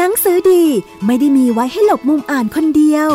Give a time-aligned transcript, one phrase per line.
[0.00, 0.64] หนังสือดี
[1.04, 3.10] ไม่ได้มีไว้ให้หลบมุมอ่านคนเดียว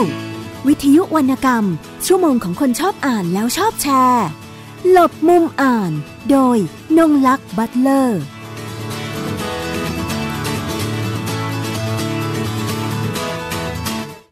[0.68, 1.66] วิทยุวรรณกรรม
[2.06, 4.26] ชั่วโมงของคนชอบอ่านแล้วชอบแชร์
[4.90, 5.92] หลบมุมอ่าน
[6.30, 6.58] โดย
[6.98, 8.22] นงลักษ์บัตเลอร์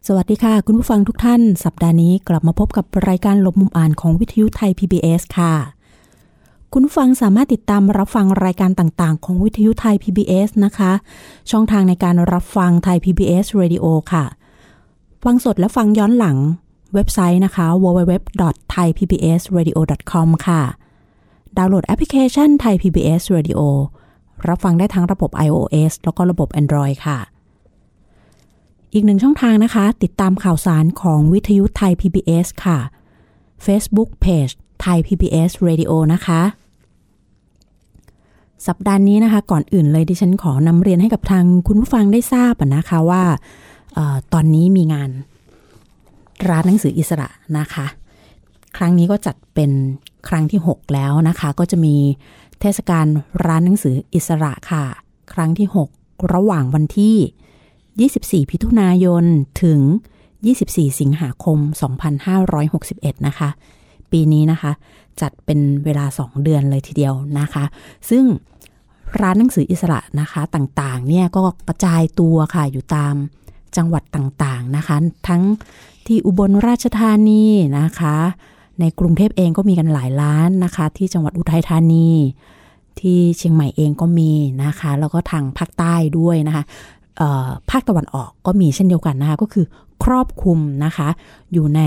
[0.06, 5.54] สวัสดีค่ะ คุณผู้ฟังทุกท่าน สัปดาห์นี้กลับมาพบกับรายการหลบมุมอ่านของวิทยุไทย PBS ค่ะ
[6.76, 10.92] คุณฟังสามารถติดตามรับฟังรายการต่างๆ ของวิทยุไทย PBS นะคะ
[11.50, 14.24] ช่องทางในการรับฟังไทย PBS Radio ค่ะ
[15.24, 16.36] ฟังสดและฟังย้อนหลัง
[16.94, 20.62] เว็บไซต์นะคะ www.thaipbsradio.com ค่ะ
[21.56, 23.60] ดาวน์โหลดแอปพลิเคชันไทย PBS Radio
[24.48, 27.18] รับฟังได้ทั้งระบบ iOS แล้วก็ระบบ Android ค่ะ
[28.94, 32.78] อีกหนึ่งช่องทางนะคะ ติดตามข่าวสารของวิทยุไทย PBS ค่ะ
[33.66, 36.42] Facebook Page ไทย PBS Radio นะคะ
[38.66, 43.22] สัปดาห์นี้นะคะ ก่อนอื่นเลยดิฉันขอนำเรียนให้กับทางคุณผู้ฟังได้ทราบนะคะว่า
[43.96, 45.10] ออตอนนี้มีงาน
[46.48, 47.28] ร้านหนังสืออิสระ
[47.58, 47.86] นะคะ
[48.76, 49.70] ครั้งนี้ก็จัดเป็น
[50.28, 51.96] ครั้งที่ 6 แล้วนะคะ ก็จะมี
[52.60, 53.06] เทศกาล
[53.46, 54.84] ร้านหนังสืออิสระค่ะ
[55.32, 55.68] ครั้งที่
[56.00, 59.24] 6 ระหว่างวันที่ 24 พิถุนายน
[59.62, 59.80] ถึง
[60.38, 61.58] 24 สิงหาคม
[62.42, 63.48] 2561 นะคะ
[64.12, 64.72] ปีนี้นะคะ
[65.20, 67.64] จัดเป็นเวลา 2 เดือนเลยทีเดียวนะคะ
[68.10, 68.24] ซึ่ง
[69.20, 73.14] ร้านหนังสืออิสระนะคะ ต่างๆ เนี่ยก็กระจายตัวค่ะอยู่ตาม
[73.76, 74.96] จังหวัดต่างๆนะคะ
[75.28, 75.42] ทั้ง
[76.06, 77.44] ที่อุบลราชธานี
[77.78, 78.16] นะคะ
[78.80, 82.08] ในกรุงเทพเองก็มีกันหลายร้านนะคะ ที่จังหวัดอุทัยธานี
[83.00, 84.32] ที่เชียงใหม่เองก็มี
[84.64, 86.64] นะคะ แล้วก็ทางภาคใต้ด้วยนะคะ
[87.70, 89.64] ภาคตะวันออกก็มีเช่นเดียวกันนะคะ ก็คือ
[90.04, 91.08] ครอบคลุมนะคะ
[91.52, 91.80] อยู่ใน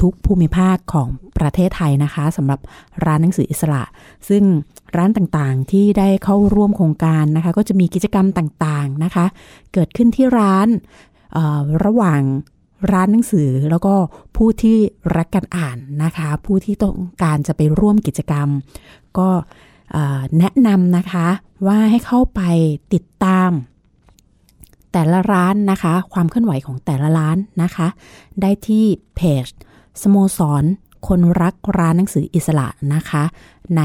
[0.00, 2.60] ทุกภูมิภาคของประเทศไทยนะคะสำหรับ
[3.04, 3.82] ร้านหนังสืออิสระ
[4.28, 4.42] ซึ่ง
[4.96, 9.26] ร้านต่างๆที่ได้เข้าร่วมโครงการนะคะ ก็จะมีกิจกรรมต่างๆนะคะ
[9.72, 10.68] เกิดขึ้นที่ร้าน
[11.84, 12.20] ระหว่าง
[12.92, 13.94] ร้านหนังสือแล้วก็
[14.36, 14.78] ผู้ที่
[15.16, 18.48] รักการอ่านนะคะ ผู้ที่ต้องการจะไปร่วมกิจกรรม
[19.18, 19.28] ก็
[20.38, 21.26] แนะนำนะคะ
[21.66, 22.40] ว่าให้เข้าไป
[22.94, 23.50] ติดตาม
[24.92, 27.86] แต่ละร้านนะคะ ความเคลื่อนไหวของแต่ละร้านนะคะ
[28.40, 28.84] ได้ที่
[29.16, 29.46] เพจ
[30.02, 30.64] สโมสร
[31.08, 33.22] คนรักร้านหนังสืออิสระนะคะ
[33.76, 33.82] ใน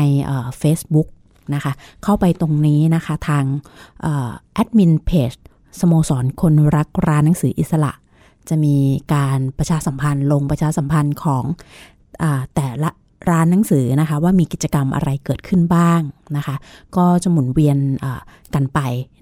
[0.60, 1.08] เฟซบุ๊ก
[1.54, 1.72] นะคะ
[2.04, 3.46] เข้าไปตรงนี้นะคะทาง
[4.54, 5.34] แอดมินเพจ
[5.80, 7.92] สโมสร คนรักร้านหนังสืออิสระ
[8.50, 8.76] จะมี
[9.14, 11.44] การประชาสัมพันธ์ลงประชาสัมพันธ์ของ
[12.24, 12.26] อ
[12.56, 12.90] แต่ละ
[13.30, 16.02] ร้านหนังสือนะคะ ว่ามีกิจกรรมอะไรเกิดขึ้นบ้าง
[16.38, 16.56] นะคะ
[16.98, 17.78] ก็จะหมุนเวียน
[18.54, 18.80] กันไป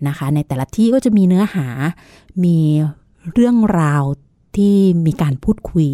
[0.08, 1.68] นะคะ ในแต่ละที่ก็จะมีเนื้อหา
[2.44, 2.58] มี
[3.34, 4.04] เรื่องราว
[4.58, 5.88] ที่มีการพูดคุย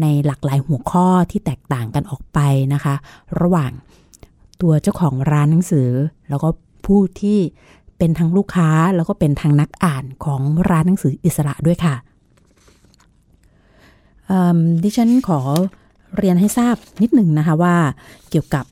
[0.00, 2.38] ในหลากหลายหัวข้อที่แตกต่างกันออกไป
[2.74, 2.94] นะคะ
[3.40, 3.72] ระหว่าง
[4.60, 5.88] ตัวเจ้าของร้านหนังสือ
[6.28, 6.48] แล้วก็
[6.86, 7.38] ผู้ที่
[7.98, 10.40] เป็นทั้งลูกค้าแล้วก็เป็นทั้งนักอ่านของ
[10.70, 11.94] ร้านหนังสืออิสระด้วยค่ะ
[14.82, 15.40] ดิฉันขอ
[16.16, 17.74] เรียนให้ทราบนิดหนึ่งนะคะว่า
[18.30, 18.64] เกี่ยวกับ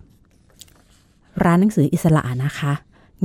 [1.44, 2.72] ร้านหนังสืออิสระนะคะ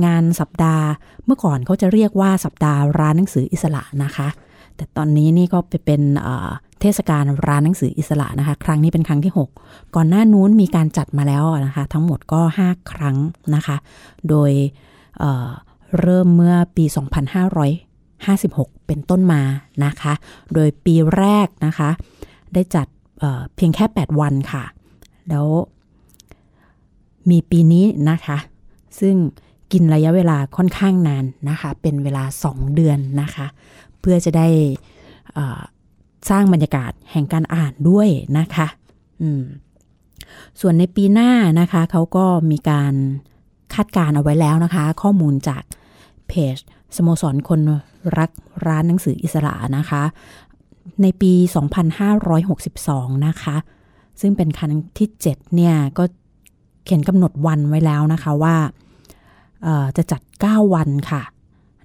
[0.04, 0.86] งานสัปดาห์
[1.24, 4.28] เมื่อก่อนเขาจะเรียกว่าสัปดาห์ร้านหนังสืออิสระนะคะ
[4.76, 6.02] แต่ตอนนี้นี่ก็ไปเป็น
[6.80, 13.16] เทศกาลร้านหนังสืออิสระนะคะ ครั้งนี้เป็นครั้งที่ 6 ก่อนหน้านู้นมีการจัดมาแล้วนะคะ ทั้งหมดก็ 5 ครั้ง
[13.54, 13.76] นะคะ
[14.28, 14.50] โดย
[16.00, 16.84] เริ่มเมื่อปี
[17.66, 19.42] 2556 เป็นต้นมา
[19.84, 20.12] นะคะ
[20.54, 21.90] โดยปีแรกนะคะ
[22.54, 22.86] ได้จัด
[23.54, 24.64] เพียงแค่ 8 วันค่ะ
[25.28, 25.46] แล้ว
[27.30, 28.38] มีปีนี้นะคะ
[29.00, 29.16] ซึ่ง
[29.72, 33.46] กินระยะเวลาค่อนข้างนานนะคะ เป็นเวลา 2 เดือนนะคะ
[34.00, 34.46] เพื่อจะได้
[36.30, 38.08] สร้างบรรยากาศแห่งการอ่านด้วย
[38.38, 38.66] นะคะ
[40.60, 42.94] ส่วนในปีหน้านะคะเขาก็มีการ
[43.74, 45.62] คาดการเอาไว้แล้วนะคะ ข้อมูลจาก
[46.28, 46.56] เพจ
[46.96, 47.60] สโมสรคน
[48.18, 48.30] รัก
[48.66, 50.02] ร้านหนังสืออิสระนะคะ
[51.02, 51.32] ในปี
[52.10, 53.56] 2562 นะคะ
[54.20, 56.04] ซึ่งเป็นครั้งที่ 7 เนี่ย ก็
[56.84, 58.56] เขียนกำหนดวันไว้แล้วนะคะว่า
[59.96, 61.22] จะจัด 9 วันค่ะ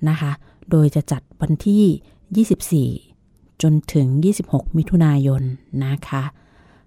[0.09, 0.31] นะคะ
[0.71, 4.07] โดยจะจัดวันที่ 24 จนถึง
[4.44, 5.41] 26 มิถุนายน
[5.86, 6.24] นะคะ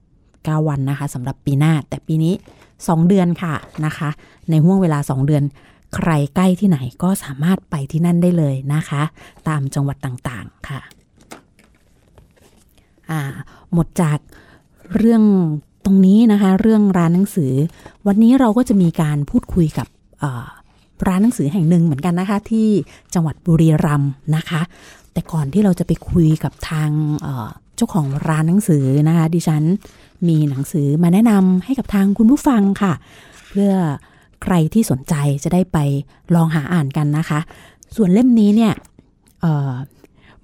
[0.07, 2.35] 9 วันนะคะสำหรับปีหน้า แต่ปีนี้
[2.73, 3.55] 2 เดือนค่ะ
[3.85, 4.09] นะคะ
[4.51, 5.45] ในห่วงเวลา 2 เดือน
[5.95, 9.03] ใครใกล้ที่ไหนก็สามารถไปที่นั่นได้เลยนะคะ
[9.49, 10.81] ตามจังหวัดต่างๆค่ะ
[13.73, 14.19] หมดจาก
[14.97, 15.23] เรื่อง
[15.85, 17.53] ตรงนี้นะคะ เรื่องร้านหนังสือ
[18.07, 19.87] วันนี้เราก็จะมีการพูดคุยกับ
[21.09, 22.69] ร้านหนังสือแห่งหนึ่งเหมือนกันนะคะ ที่
[23.15, 24.61] จังหวัดบุรีรัมย์นะคะ
[25.13, 26.91] แต่ก่อนที่เราจะไปคุยกับทาง
[27.77, 29.63] เจ้าของร้านหนังสือนะคะ ดิฉัน
[30.29, 32.93] มีหนังสือมาแนะนำให้กับทางคุณผู้ฟังค่ะ
[33.49, 33.73] เพื่อ
[34.43, 35.15] ใครที่สนใจ
[35.45, 35.79] จะได้ไป
[36.35, 37.39] ลองหาอ่านกันนะคะ
[37.97, 38.73] ส่วนเล่มนี้เนี่ย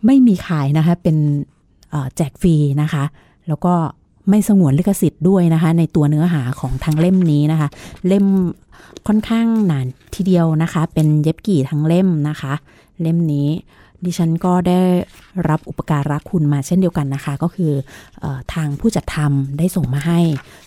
[0.07, 1.17] ไม่มีขายนะคะ เป็น
[2.17, 3.05] แจกฟรีนะคะ
[3.49, 3.75] แล้วก็
[4.31, 7.69] ไม่สงวนลิขสิทธิ์ด้วยนะคะ ในตัวเนื้อหาของทั้งเล่มนี้นะคะ
[8.07, 8.27] เล่ม
[9.07, 12.53] ค่อนข้างหนานทีเดียวนะคะ เป็นเย็บกี่ทั้งเล่มนะคะ
[13.01, 13.49] เล่มนี้
[14.05, 14.81] ดิฉันก็ได้
[15.49, 17.73] รับอุปการะคุณมาเช่นเดียวกันนะคะ ก็คือ
[18.21, 20.21] เออทางผู้จัดทำได้ส่งมาให้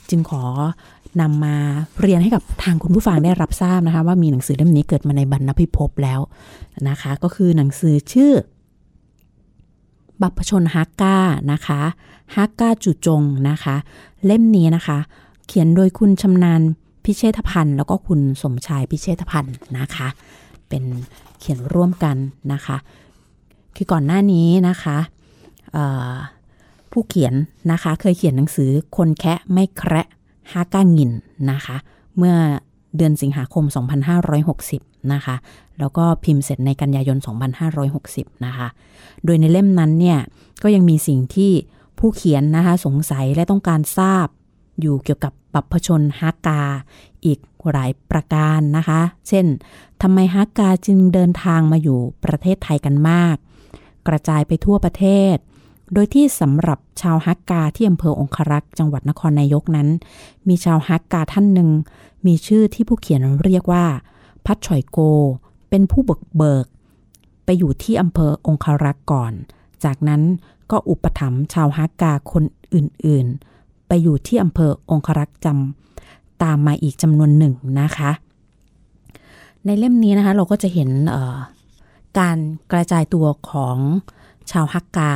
[0.09, 0.43] จึงขอ
[1.21, 1.55] นำมา
[2.01, 6.19] เรียนให้กับทางคุณผู้ฟังได้รับทราบนะคะ ว่ามีหนังสือเล่มนี้เกิดมาในบรรณพิภพแล้ว
[6.89, 8.31] นะคะ ก็คือหนังสือชื่อ
[10.21, 11.15] บัพพชนฮักกา
[11.51, 11.81] นะคะ
[12.35, 13.75] ฮักกาจุจงนะคะ
[14.25, 14.97] เล่มนี้นะคะ
[15.47, 16.61] เขียนโดยคุณชำนาญ
[17.05, 20.07] พิเชษพันธ์แล้วก็คุณสมชายพิเชษพันธ์นะคะ
[20.69, 20.83] เป็น
[21.39, 22.17] เขียนร่วมกัน
[22.53, 22.77] นะคะ
[23.75, 24.97] คือก่อนหน้านี้นะคะ
[26.91, 27.33] ผู้เขียน
[27.71, 30.07] นะคะ เคยเขียนหนังสือคนแคะไม่แคระ
[30.51, 31.11] ฮาก้างิน
[31.51, 31.75] นะคะ
[32.17, 32.35] เมื่อ
[32.97, 33.65] เดือนสิงหาคม
[34.37, 35.35] 2560 นะคะ
[35.79, 37.17] แล้วก็พิมพ์เสร็จในกันยายน
[37.81, 38.67] 2560 นะคะ
[39.25, 40.19] โดยในเล่มนั้นเนี่ย
[40.63, 41.51] ก็ยังมีสิ่งที่
[41.99, 44.27] ผู้เขียนนะคะสงสัยและต้องการทราบ
[44.81, 46.61] อยู่เกี่ยวกับบัพพชนฮากา
[47.25, 47.39] อีก
[47.71, 49.45] หลายประการนะคะ เช่น
[50.01, 53.35] ทำไมฮากาจึงเดินทางมาอยู่ประเทศไทยกันมาก
[54.07, 55.35] กระจายไปทั่วประเทศ
[55.93, 59.87] โดยที่สำหรับชาวฮักกาที่อำเภอองครักษ์จังหวัดนครนายกนั้น
[60.47, 61.69] มีชาวฮักกาท่านหนึ่ง
[62.25, 63.85] มีชื่อที่ผู้เขียนเรียกว่า
[64.45, 64.99] พัดฉอยโก
[65.69, 66.65] เป็นผู้เบิกเบิก
[67.45, 69.33] ไปอยู่ที่อำเภอองครักษ์ก่อน
[69.83, 70.21] จากนั้น
[70.71, 72.43] ก็อุปถัมภ์ชาวฮักกาคน
[72.73, 78.11] อื่นๆ ไปอยู่ที่อำเภอองครักษ์จำตามมาอีกจำนวนหนึ่งนะคะ
[79.65, 80.89] ในเล่มนี้นะคะเราก็จะเห็น
[82.19, 82.37] การ
[82.71, 83.77] กระจายตัวของ
[84.51, 85.11] ชาวฮักกา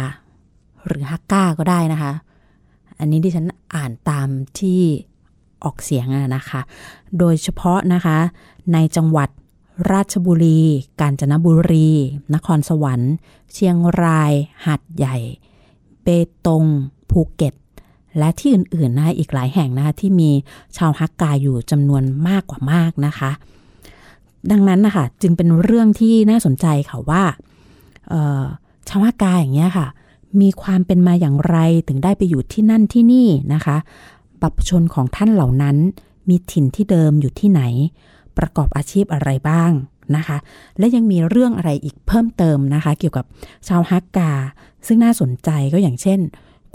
[0.88, 2.12] หรือฮักกาก็ได้นะคะ
[3.00, 4.27] อันนี้ดิฉันอ่านตาม
[4.59, 4.81] ที่
[5.63, 6.62] ออกเสียงนะคะ
[7.19, 8.18] โดยเฉพาะนะคะ
[8.74, 9.30] ในจังหวัด
[9.92, 10.62] ราชบุรี
[11.00, 11.89] กาญจนบุรี
[12.33, 13.13] นครสวรรค์
[13.54, 14.33] เชียงราย
[14.66, 15.18] หาดใหญ่
[16.04, 16.07] เป
[16.45, 16.66] ตง
[17.10, 17.54] ภูเก็ต
[18.18, 20.30] และที่อื่นๆนะคะอีกหลายแห่งนะคะที่มี
[20.78, 23.31] ชาวฮักกาอยู่จำนวนมากกว่ามากนะคะ
[24.51, 27.24] ดังนั้นนะคะจึงเป็นเรื่องที่น่าสนใจค่ะว่า
[28.89, 29.88] ชาวฮักกาอย่างเงี้ยค่ะ
[30.42, 31.57] มีความเป็นมาอย่างไร
[31.88, 33.77] ถึงได้ไปอยู่ที่นั่นที่นี่นะคะ
[34.42, 35.77] บัพชนของท่านเหล่านั้น
[36.30, 37.62] มีถิ่นที่เดิมอยู่ที่ไหน
[38.38, 39.72] ประกอบอาชีพอะไรบ้าง
[40.16, 40.38] นะคะ
[40.78, 43.25] และยังมีเรื่องอะไรอีกเพิ่มเติมนะคะ เกี่ยวกับ
[43.68, 44.31] ชาวฮักกา
[44.88, 46.19] ซึ่งน่าสนใจก็อย่างเช่น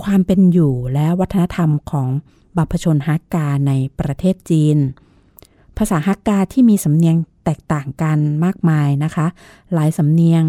[0.02, 2.08] ความเป็นอยู่และวัฒนธรรมของ
[2.56, 4.78] บัพชนฮักกาในประเทศจีน
[5.76, 9.26] ภาษาฮักกาที่มีสำเนียงแตกต่างกันมากมายนะคะ
[9.72, 10.44] หลายสำเนียง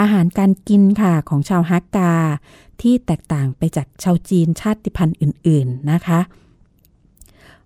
[0.00, 2.12] อาหารการกินค่ะของชาวฮักกา
[2.82, 6.20] ที่แตกต่างไปจากชาวจีนชาติพันธุ์อื่น ๆนะคะ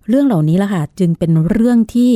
[0.07, 2.11] เรื่องเหล่านี้ละค่ะจึงเป็นเรื่องที่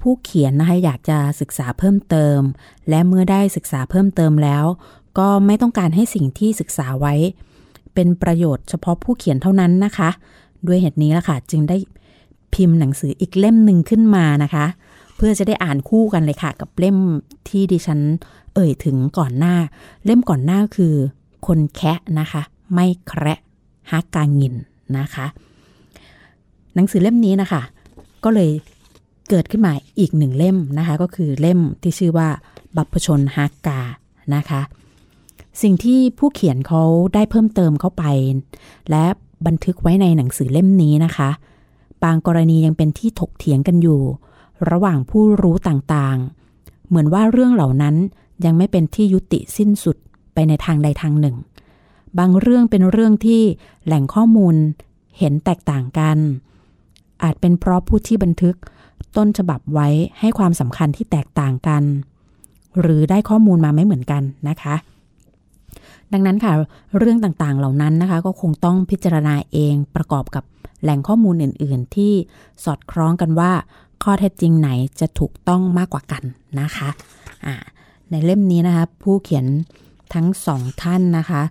[0.00, 2.40] ผู้เขียนนะคะอยากจะศึกษาเพิ่มเติม
[2.88, 4.64] และเมื่อได้ศึกษาเพิ่มเติมแล้ว
[5.18, 7.14] ก็ไม่ต้องการให้สิ่งที่ศึกษาไว้
[7.94, 10.10] เป็นประโยชน์เฉพาะผู้เขียนเท่านั้นนะคะ
[10.66, 11.76] ด้วยเหตุนี้ละค่ะ จึงได้
[12.54, 14.66] พิมพ์หนังสืออีกเล่มหนึ่งขึ้นมานะคะ
[15.16, 16.96] เพื่อจะได้อ่านคู่กันเลยค่ะ กับเล่ม
[17.48, 18.00] ที่ดิฉัน
[18.54, 19.54] เอ่ยถึงก่อนหน้า
[20.04, 20.94] เล่มก่อนหน้าคือ
[21.46, 22.42] คนแคะนะคะ
[22.74, 23.38] ไม่แคระ
[23.90, 24.54] ฮักกางิน
[24.98, 25.26] นะคะ
[26.74, 27.62] หนังสือเล่มนี้นะคะ
[28.24, 28.50] ก็เลย
[29.28, 32.28] เกิดขึ้นมาอีกหนึ่งเล่มนะคะ ก็คือเล่มที่ชื่อว่า
[32.76, 33.80] บัพชนฮักกา
[34.34, 34.60] นะคะ
[35.62, 36.82] สิ่งที่ผู้เขียนเขา
[37.14, 38.04] ได้เพิ่มเติมเข้าไป
[38.90, 39.04] และ
[39.46, 41.30] บันทึกไว้ในหนังสือเล่มนี้นะคะ
[42.04, 44.00] บางกรณียังเป็นที่ถกเถียงกันอยู่
[44.70, 47.94] ระหว่างผู้รู้ต่างๆ เหมือนว่าเรื่องเหล่านั้น
[48.44, 49.96] ยังไม่เป็นที่ยุติสิ้นสุด
[50.34, 51.36] ไปในทางใดทางหนึ่ง
[52.18, 53.42] บางเรื่องเป็นเรื่องที่
[53.84, 54.54] แหล่งข้อมูล
[55.18, 56.18] เห็นแตกต่างกัน
[57.22, 58.56] อาจเป็นเพราะผู้ที่บันทึก
[59.16, 59.88] ต้นฉบับไว้
[60.20, 61.82] ให้ความสำคัญที่แตกต่างกัน
[62.80, 64.74] หรือได้ข้อมูลมาไม่เหมือนกันนะคะ
[66.12, 66.52] ดังนั้นค่ะ
[66.98, 70.44] เรื่องต่างๆเหล่านั้นนะคะ ก็คงต้องพิจารณาเองประกอบกับ
[70.82, 72.12] แหล่งข้อมูลอื่น ๆ ที่
[72.64, 73.52] สอดคล้องกันว่า
[74.02, 76.22] ข้อเท็จจริงไหนจะถูกต้องมากกว่ากัน
[76.60, 77.54] นะคะะ
[78.10, 79.46] ในเล่มนี้นะคะ ผู้เขียน
[80.14, 81.42] ทั้งสองท่านนะคะ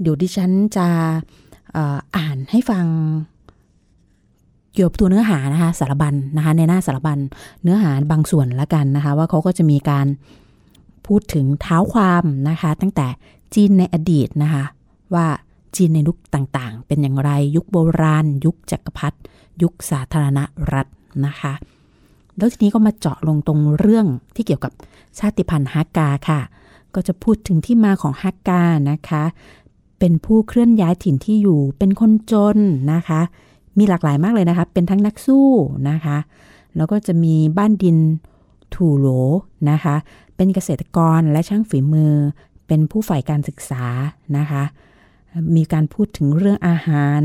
[0.00, 0.88] เดี๋ยวดิฉันจะ
[2.16, 2.84] อ่านให้ฟัง
[4.74, 7.18] เกี่ยวกับตัวเนื้อหานะคะสารบัญนะคะในหน้าสารบัญ
[7.62, 10.06] เนื้อหาบางส่วนละกันนะคะ ว่าเขาก็จะมีการ
[11.06, 13.06] พูดถึงเท้าความนะคะ ตั้งแต่
[13.54, 14.64] จีนในอดีตนะคะ
[15.14, 15.26] ว่า
[15.76, 19.18] จีนในยุคต่างๆ เป็นอย่างไรยุคโบราณ ยุคจักรพรรดิ
[19.62, 20.38] ยุคสาธารณ
[20.72, 20.86] รัฐ
[21.26, 21.52] นะคะ
[22.36, 24.72] แล้วทีนี้ก็มาเจาะลงตรงเรื่องที่เกี่ยวกับ
[25.18, 26.40] ชาติพันธุ์ฮักกาค่ะ
[26.94, 29.22] ก็จะพูดถึงที่มาของฮักกานะคะ
[29.98, 32.58] เป็นผู้เคลื่อนย้ายถิ่นที่อยู่เป็นคนจน
[32.92, 33.20] นะคะ
[33.78, 35.48] มีหลากหลายมากเลยนะคะ เป็นทั้งนักสู้
[35.90, 36.18] นะคะ
[36.76, 37.98] แล้วก็จะมีบ้านดิน
[38.74, 39.08] ทูโหล
[39.70, 39.94] นะคะ
[40.36, 42.14] เป็นเกษตรกรและช่างฝีมือ
[42.66, 43.84] เป็นผู้ฝ่ายการศึกษา
[44.36, 44.62] นะคะ
[45.56, 47.22] มีการพูดถึงเรื่องอาหาร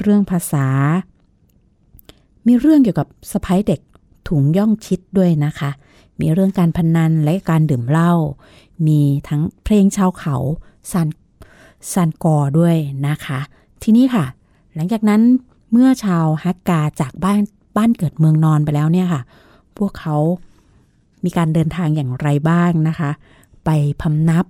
[0.00, 0.66] เรื่องภาษา
[2.46, 3.80] มีเรื่องเกี่ยวกับสะพ้ายเด็ก
[4.28, 5.70] ถุงย่องชิดด้วยนะคะ
[6.20, 8.12] มีเรื่องการพนันและการดื่มเหล้า
[8.86, 10.36] มีทั้งเพลงชาวเขา
[10.92, 11.08] ซัน
[11.92, 13.40] ซันกอด้วยนะคะ
[13.82, 14.24] ทีนี้ค่ะ
[14.74, 15.22] หลังจากนั้น
[15.70, 17.40] เมื่อชาวฮักกาจากบ้าน
[17.76, 19.22] บ้านเกิดเมืองนอนไปแล้วเนี่ยค่ะ
[19.78, 20.16] พวกเขา
[21.24, 23.10] มีการเดินทางอย่างไรบ้างนะคะ
[23.64, 24.46] ไปพำนับ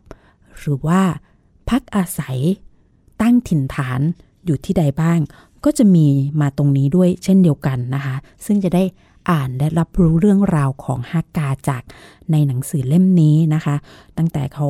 [0.59, 1.01] หรือว่า
[1.69, 2.39] พักอาศัย
[3.21, 4.01] ตั้งถิ่นฐาน
[4.47, 5.19] อยู่ที่ใดบ้าง
[5.65, 6.07] ก็จะมี
[6.41, 8.85] มาตรงนี้ด้วยเช่นเดียวกันนะคะ ซึ่งจะได้
[9.31, 11.83] อ่านและรับรู้เรื่องราวของฮักกาจาก
[12.33, 13.75] ในหนังสือเล่มนี้นะคะ
[14.19, 14.67] ตั้งแต่เขา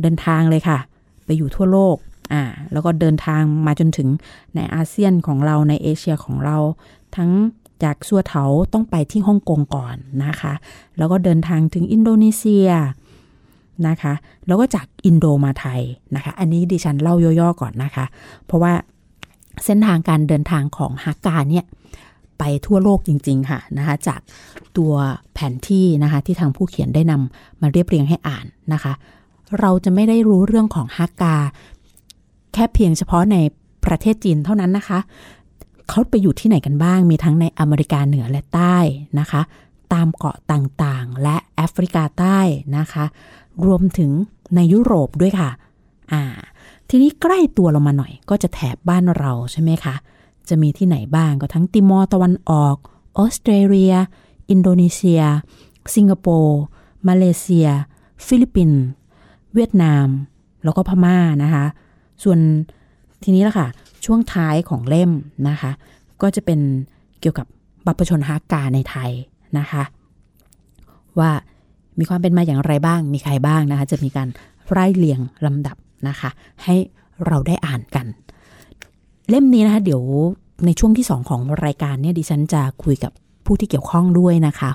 [0.00, 0.78] เดินทางเลยค่ะ
[1.24, 1.96] ไปอยู่ทั่วโลก
[2.32, 4.08] อ่าแล้วก็เดินทางมาจนถึง
[4.54, 6.56] ในอาเซียนของเราในเอเชียของเรา
[7.16, 7.30] ทั้ง
[7.84, 10.52] จากซัวเถาต้องไปที่ฮ่องกงก่อนนะคะ
[10.98, 12.68] แล้วก็เดินทางถึงอินโดนีเซีย
[13.88, 14.12] นะคะ
[14.46, 15.80] แล้วก็จากอินโดมาไทย
[16.14, 18.04] นะคะ อันนี้ดิฉันเล่าย่อๆก่อนนะคะ
[18.46, 18.72] เพราะว่า
[19.64, 21.64] เส้นทางการเดินทางของฮักกาเนี่ย
[22.38, 24.20] ไปทั่วโลกจริง ๆ ค่ะนะคะจาก
[24.76, 24.92] ตัว
[25.34, 28.92] แผนที่นะคะที่ทางผู้เขียนได้นำมาเรียบเรียงให้อ่านนะคะ
[29.60, 31.36] เราจะไม่ได้รู้เรื่องของฮักกา
[32.52, 33.36] แค่เพียงเฉพาะใน
[33.84, 34.98] ประเทศจีนเท่านั้นนะคะ
[35.88, 38.76] เขาไปอยู่ที่ไหนกันบ้าง มีทั้งในอเมริกาเหนือและใต้
[39.20, 39.42] นะคะ
[39.92, 42.38] ตามเกาะต่างๆ และแอฟริกาใต้
[42.78, 43.04] นะคะ
[43.66, 44.10] รวมถึง
[44.54, 45.50] ในยุโรปด้วยค่ะ
[46.12, 46.22] อ่า
[46.88, 49.94] ทีนี้ใกล้ตัวเรามาหน่อยก็จะแถบบ้านเราใช่ไหมคะ
[50.48, 52.76] จะมีที่ไหนบ้างก็ทั้งติมอร์ตะวันออก
[53.18, 53.94] ออสเตรเลีย
[54.50, 55.22] อินโดนีเซีย
[55.94, 56.60] สิงคโปร์
[57.08, 57.68] มาเลเซีย
[58.26, 58.82] ฟิลิปปินส์
[59.54, 60.06] เวียดนาม
[60.64, 61.64] แล้วก็พม่านะคะ
[62.22, 62.38] ส่วน
[63.22, 63.68] ทีนี้ละค่ะ
[64.04, 65.10] ช่วงท้ายของเล่ม
[65.48, 65.70] นะคะ
[66.22, 66.60] ก็จะเป็น
[67.20, 67.46] เกี่ยวกับ
[67.86, 69.10] บรรพชนฮากกาในไทย
[69.58, 69.82] นะคะ
[71.18, 71.30] ว่า
[71.98, 74.28] มีความเป็นมาอย่างไรบ้าง มีใครบ้างนะคะ จะมีการ
[74.70, 75.76] ไล่เรียงลำดับ
[76.08, 76.30] นะคะ
[76.64, 76.74] ให้
[77.26, 78.06] เราได้อ่านกัน
[79.28, 80.02] เล่มนี้นะคะ เดี๋ยว
[80.66, 83.12] ในช่วงที่สองของรายการเนี่ยดิฉันจะคุยกับ
[83.44, 84.70] ผู้ที่เกี่ยวข้องด้วยนะคะ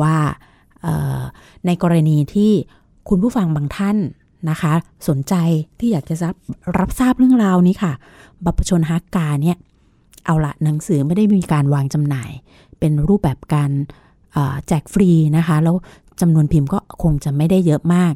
[0.00, 0.16] ว่า
[1.66, 2.52] ในกรณีที่
[3.08, 3.96] คุณผู้ฟังบางท่าน
[4.50, 4.72] นะคะ
[5.08, 5.34] สนใจ
[5.78, 6.36] ที่อยากจะรับ
[6.78, 7.92] รับทราบเรื่องราวนี้ค่ะ
[8.44, 9.56] บัพชนฮักกาเนี่ย
[10.24, 12.30] เอาละหนังสือไม่ได้มีการวางจำหน่าย
[12.78, 13.70] เป็นรูปแบบการ
[14.66, 15.76] แจกฟรีนะคะ แล้ว
[16.20, 18.12] จำนวนพิมพ์ก็คงจะไม่ได้เยอะมาก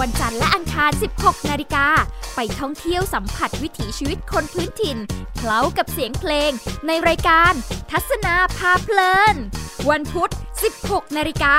[0.00, 1.86] วันจันทร์และอังคาร 16 นาฬิกา
[2.34, 4.98] ไปท่องเที่ยวสัมผัสวิถีชีวิตคนพื้นถิ่น
[5.36, 6.50] เคล้ากับเสียงเพลง
[6.86, 7.52] ในรายการ
[7.90, 9.36] ทัศนาพาเพลิน
[9.90, 10.30] วันพุธ
[10.72, 11.56] 16 นาฬิกา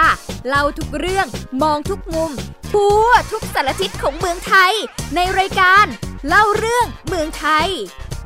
[0.47, 1.27] เล่าทุกเรื่อง
[1.61, 2.31] มองทุกมุม
[2.73, 4.73] ทั่วทุกสารทิศของเมืองไทย
[5.15, 5.85] ในรายการ
[6.27, 7.69] เล่าเรื่องเมืองไทย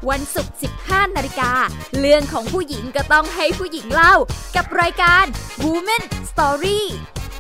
[0.10, 1.52] วันศุกร์ 15 นาฬิกา
[1.98, 4.16] เรื่องของผู้หญิงก็ต้องให้ผู้หญิงเล่า
[4.56, 5.24] กับรายการ
[5.66, 6.82] Women Story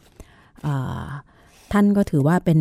[1.73, 2.61] ท่านก็ถือว่าเป็น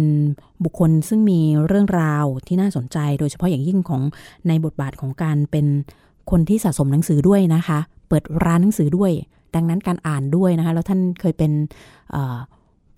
[0.63, 4.01] บุคคลซึ่งมีเรื่องราวที่น่าสนใจ โดยเฉพาะอย่างยิ่งของ
[4.47, 5.65] ในบทบาทของการเป็น
[6.31, 9.11] คนที่สะสมหนังสือด้วยนะคะ เปิดร้านหนังสือด้วย
[9.55, 11.51] ดังนั้นการอ่านด้วยนะคะแล้วท่านเคยเป็น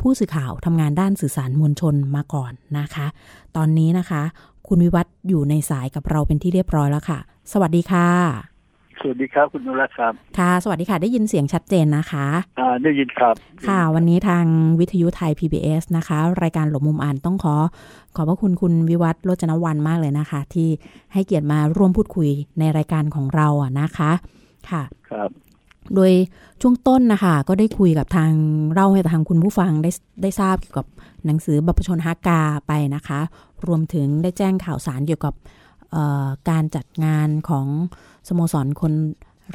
[0.04, 3.08] ผู้สื่อข่าวทำงานด้านสื่อสารมวลชนมาก่อนนะคะ
[3.56, 4.22] ตอนนี้นะคะ
[4.68, 7.20] คุณวิวัฒน์อยู่ในสายกับเราเป็นที่เรียบร้อยแล้วค่ะ
[7.52, 8.08] สวัสดีค่ะ
[9.02, 12.26] สวัสดีครับคุณนุรัตน์ครับ ค่ะ สวัสดีค่ะ ได้ยินเสียงชัดเจนนะคะ
[12.60, 13.36] อ่า ได้ยินครับ
[13.68, 14.46] ค่ะ วันนี้ทาง
[14.80, 17.56] วิทยุไทย PBS นะคะ รายการหลบมุมอ่านต้องขอ
[18.16, 20.70] ขอบพระคุณคุณวิวัฒน์โรจนวันมากเลยนะคะ ที่
[21.14, 22.30] ให้เกียรติมาร่วมพูดคุย
[22.60, 24.12] ในรายการของเราอะนะคะ
[24.70, 25.30] ค่ะ ครับ
[25.96, 26.12] โดย
[26.62, 28.32] ช่วงต้นนะคะก็ได้คุยกับทาง
[28.74, 30.88] เล่าให้ทางคุณผู้ฟังได้ได้ทราบเกี่ยวกับ
[31.26, 33.20] หนังสือบัพชนฮักาไปนะคะ
[33.68, 35.34] รวมถึงได้แจ้งข่าวสารเกี่ยวกับ
[36.50, 37.68] การจัดงานของ
[38.28, 38.94] สโมสรคน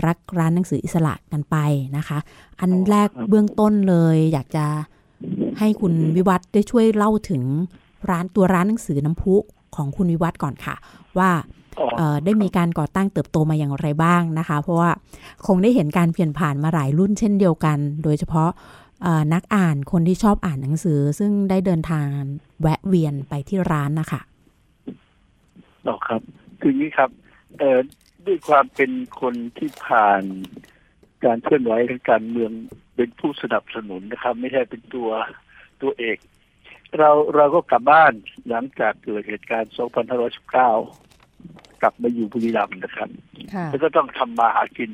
[0.07, 1.57] รักร้านหนังสืออิสระกันไป
[1.97, 2.19] นะคะ
[2.61, 4.67] อันแรกเบื้องต้นเลยอยากจะ
[5.59, 7.43] ให้คุณวิวัฒน์ได้ช่วยเล่าถึง
[8.11, 9.35] ร้านตัวร้านหนังสือน้ำพุ
[9.77, 10.75] ของคุณวิวัฒน์ก่อนค่ะ
[11.19, 11.31] ว่า
[12.25, 14.91] ได้มีการก่อตั้งเติบโตมาอย่างไรบ้างนะคะ เพราะว่า
[15.47, 18.51] คงได้เห็นการเปลี่ยนผ่านมาหลายรุ่นเช่นเดียวกัน โดยเฉพาะ
[19.03, 22.07] เอ่อนักอ่านคนที่ชอบอ่านหนังสือ ซึ่งได้เดินทาง
[22.61, 24.21] แวะเวียนไปที่ร้านนะคะ
[25.87, 26.21] ต่อครับ
[26.61, 27.11] คืออย่างนี้ครับ
[27.59, 27.79] เอ่อ
[28.27, 30.23] ด้วยความเป็นคนที่ผ่าน
[31.25, 32.53] การเคลื่อนไหวทางการเมือง
[32.97, 35.11] เป็นผู้สนับสนุนนะครับ ไม่ใช่เป็นตัว
[35.83, 36.19] ตัวเอก
[36.99, 38.13] เราเราก็กลับบ้าน
[38.49, 39.73] หลังจากเกิดเหตุการณ์
[40.73, 41.08] 2519
[41.83, 43.09] กลับมาอยู่บุรีรัมย์นะครับ
[43.55, 44.91] ค่ะแล้วก็ต้องทำมาหากิน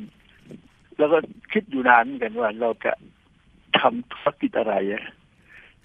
[0.99, 1.19] แล้วก็
[1.53, 2.93] คิดอยู่นานเหมือนกันว่าเราจะ
[3.79, 5.05] ทำธุรกิจอะไรอะ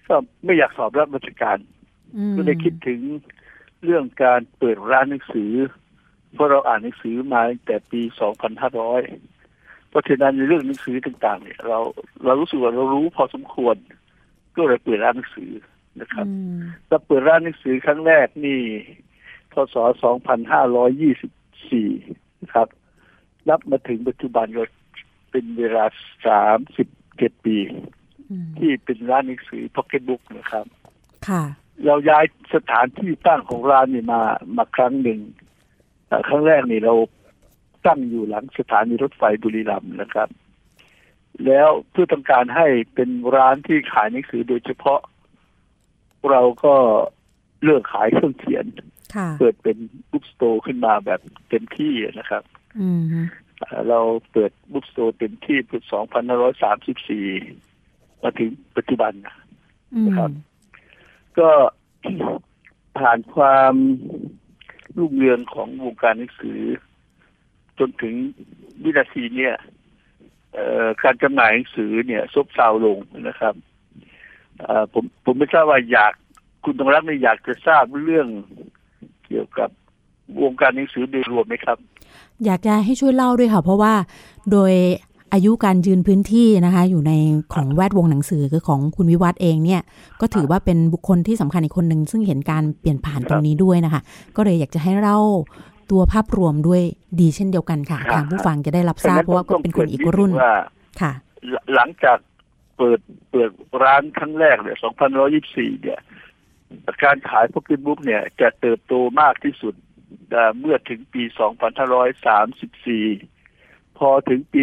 [0.07, 1.57] ก็ไม่อยากสอบรับราชการ
[2.35, 2.99] ก็เลยคิดถึง
[3.83, 5.51] เรื่องการเปิดร้านหนังสือ
[6.33, 8.01] เพราะเราอ่านหนังสือมาตั้งแต่ปี
[8.71, 11.79] 2500 เพราะฉะนั้นในเรื่องหนังสือต่างๆ เนี่ย เรา
[12.25, 13.75] เรารู้สึกว่าเรารู้พอสมควร
[14.55, 15.51] ก็เลยเปิดร้านหนังสือ
[16.01, 18.59] นะครับอืมเราเปิดร้านหนังสือครั้งแรกนี่
[19.53, 19.75] พศ
[20.87, 22.67] 2524 นะครับ
[23.49, 24.63] นับมาถึงปัจจุบันก็
[25.31, 25.85] เป็นเวลา
[26.65, 27.57] 37 ปี
[28.29, 30.65] อืมที่เป็นร้านหนังสือ Pocket Book นะครับ
[31.27, 31.43] ค่ะ
[31.85, 34.21] เราย้ายสถานที่ตั้งของร้านนี่มา
[34.57, 35.19] มาครั้งหนึ่ง
[36.07, 36.93] เอ่อครั้งแรกนี่เรา
[37.85, 40.29] ตั้งอยู่หลังสถานีรถไฟบุรีรัมย์นะครับ
[41.45, 44.99] แล้วเพื่อต้องการให้เป็นร้านที่ขายหนังสือโดยเฉพาะ
[46.29, 46.75] เราก็
[47.63, 48.87] เลือกขายเครื่องเขียนค่ะ
[49.39, 49.77] เปิดเป็น
[50.11, 51.19] bookstore ขึ้นมาแบบ
[51.49, 52.43] เต็มที่นะครับ
[52.79, 53.01] อืม
[53.59, 53.99] เอ่อเรา
[54.31, 55.83] เปิด bookstore เต็มที่ปี2534
[58.23, 59.13] มาถึงปัจจุบัน
[59.93, 60.31] อืมครับ
[61.39, 61.49] ก็
[62.97, 63.73] ผ่านความ
[64.97, 66.59] รุ่งเรืองของวงการหนังสือ
[67.79, 68.15] จนถึง
[68.83, 69.55] วินาทีเนี่ย
[70.53, 73.55] เอ่อการจำหน่ายหนังสือเนี่ยซบเซาลงนะครับ
[74.59, 76.13] เอ่อผมผมไม่ทราบว่าอยาก
[76.63, 78.27] คุณตรงรักเนี่ยอยากจะทราบเรื่อง
[79.29, 79.69] เกี่ยวกับ
[80.41, 81.77] วงการหนังสือโดยรวมไหมครับ
[82.45, 83.93] อยากจะให้ช่วยเล่าด้วยค่ะ เพราะว่า
[84.51, 84.73] โดย
[85.33, 87.13] อายุการยืนพื้นที่นะคะ อยู่ใน
[87.53, 89.81] ของแวดวงหนังสือคือของคุณวิวัฒน์เองเนี่ย
[90.21, 94.01] ก็ถือว่าเป็นบุคคลที่สำคัญอีกคนหนึ่งซึ่งเห็นการเปลี่ยนผ่านตรงนี้ด้วยนะคะ
[94.35, 95.19] ก็เลยอยากจะให้เล่า
[95.91, 96.81] ตัวภาพรวมด้วย
[97.19, 100.55] ดีเช่นเดียวกันค่ะครับทางผู้ฟังจะได้รับทราบเพราะว่าก็เป็นคนอีกรุ่นว่า
[101.01, 101.11] ค่ะ
[101.49, 102.17] หลัหลังจาก
[102.77, 102.99] เปิด
[103.31, 103.51] เปิด
[103.83, 104.77] ร้านครั้งแรกเนี่ย
[105.29, 105.99] 2124 เนี่ย
[107.03, 109.73] การขายพ็อกเก็ตบุ๊กเนี่ยจะเติบโตมากที่สุด
[110.31, 111.39] เอ่เมื่อถึงปี 2534
[113.97, 114.61] พพอถึงปี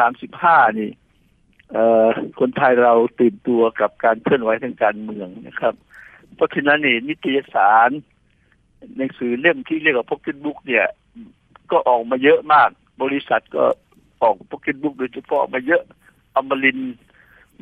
[0.00, 0.90] 2535 นี่
[1.72, 1.84] เอ่
[2.40, 5.74] คนไทยเราตื่นตัวกับการเคลื่อนไหวทางการเมืองนะครับ
[6.34, 7.90] เพราะฉะนั้นนี่นิตยสาร
[8.96, 10.86] หนังสือเล่มที่เรียกว่าพ็อกเก็ตบุ๊กเนี่ย
[11.70, 12.70] ก็ออกมาเยอะมาก
[13.02, 13.64] บริษัทก็
[14.22, 15.82] ออกพ็อกเก็ตบุ๊กโดยเฉพาะมาเยอะ
[16.34, 16.78] อมริน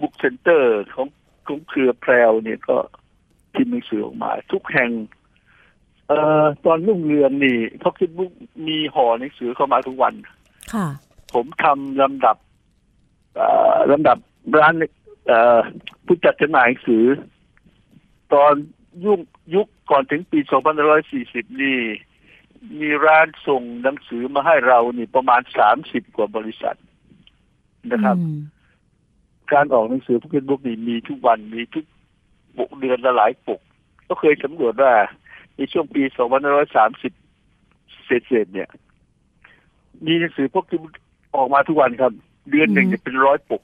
[0.01, 1.09] ทร์ Book Center ของ
[1.47, 2.77] ของเครือแพรวเนี่ยก็
[3.57, 4.91] พิมพ์หนังสือออกมา ทุกแห่ง
[6.09, 8.33] เอ่อตอนรุ่งเรืองนี่พ็อกเก็ตบุ๊ก
[8.67, 10.15] มีห่อหนังสือเข้ามาทุกวัน
[10.75, 10.87] ค่ะ
[11.35, 12.37] ผมทำลำดับ
[13.37, 14.19] เอ่อลำดับ
[14.59, 14.75] ร้าน
[15.27, 15.59] เอ่อ
[16.07, 17.05] ผู้จัดจำหน่ายหนังสือ
[18.33, 18.53] ตอน
[19.05, 19.21] ยุค
[19.55, 20.39] ยุคก่อนถึงปี
[21.01, 21.79] 2540 นี่
[22.81, 25.41] มีร้านส่งหนังสือมาให้เรานี่ประมาณ
[25.79, 26.77] 30 กว่าบริษัท
[27.93, 28.39] นะครับอืม
[29.53, 31.85] การออกหนังสือพ็อกเก็ตบุ๊กนี่มีทุกวันมีทุก
[32.59, 33.61] ปกเดือนละหลายปก
[34.09, 34.93] ก็เคยสำรวจว่า
[35.57, 36.03] ในช่วงปี
[37.25, 38.69] 2530 เศษๆเนี่ย
[40.07, 40.95] มีหนังสือพ็อกเก็ตบุ๊ก
[41.37, 42.13] ออกมาทุกวันครับ
[42.51, 43.63] เดือนหนึ่งจะเป็นร้อยปก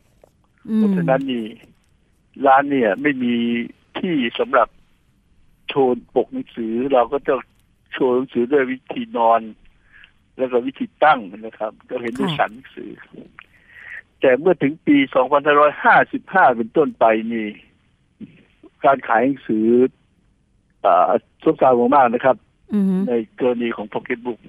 [0.68, 1.44] อืมเพราะฉะนั้นนี่
[2.46, 3.34] ร้านเนี่ย ไม่มี
[3.98, 4.68] ที่สำหรับ
[5.68, 7.34] โชว์ปกหนังสือ เราก็จะ
[7.92, 9.40] โชว์หนังสือด้วยวิธีนอน
[10.38, 12.90] แล้วก็วิธีตั้งนะครับ ก็เห็นด้วยสันหนังสือ
[14.20, 14.96] แต่เมื่อถึงปี
[15.76, 17.46] 2555 เป็นต้นไปนี่
[18.86, 19.66] การขายหนังสือ
[20.84, 21.10] อ่า
[21.42, 22.36] ซบเซามากๆนะครับ
[22.74, 24.40] อืมในกรณีของ Pocket Book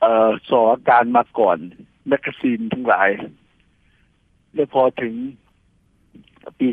[0.00, 1.58] เอ่อสออาการมาก่อน
[2.08, 3.08] แมกกาซีนทั้งหลาย
[4.54, 5.14] แล้วพอถึง
[6.58, 6.68] ปี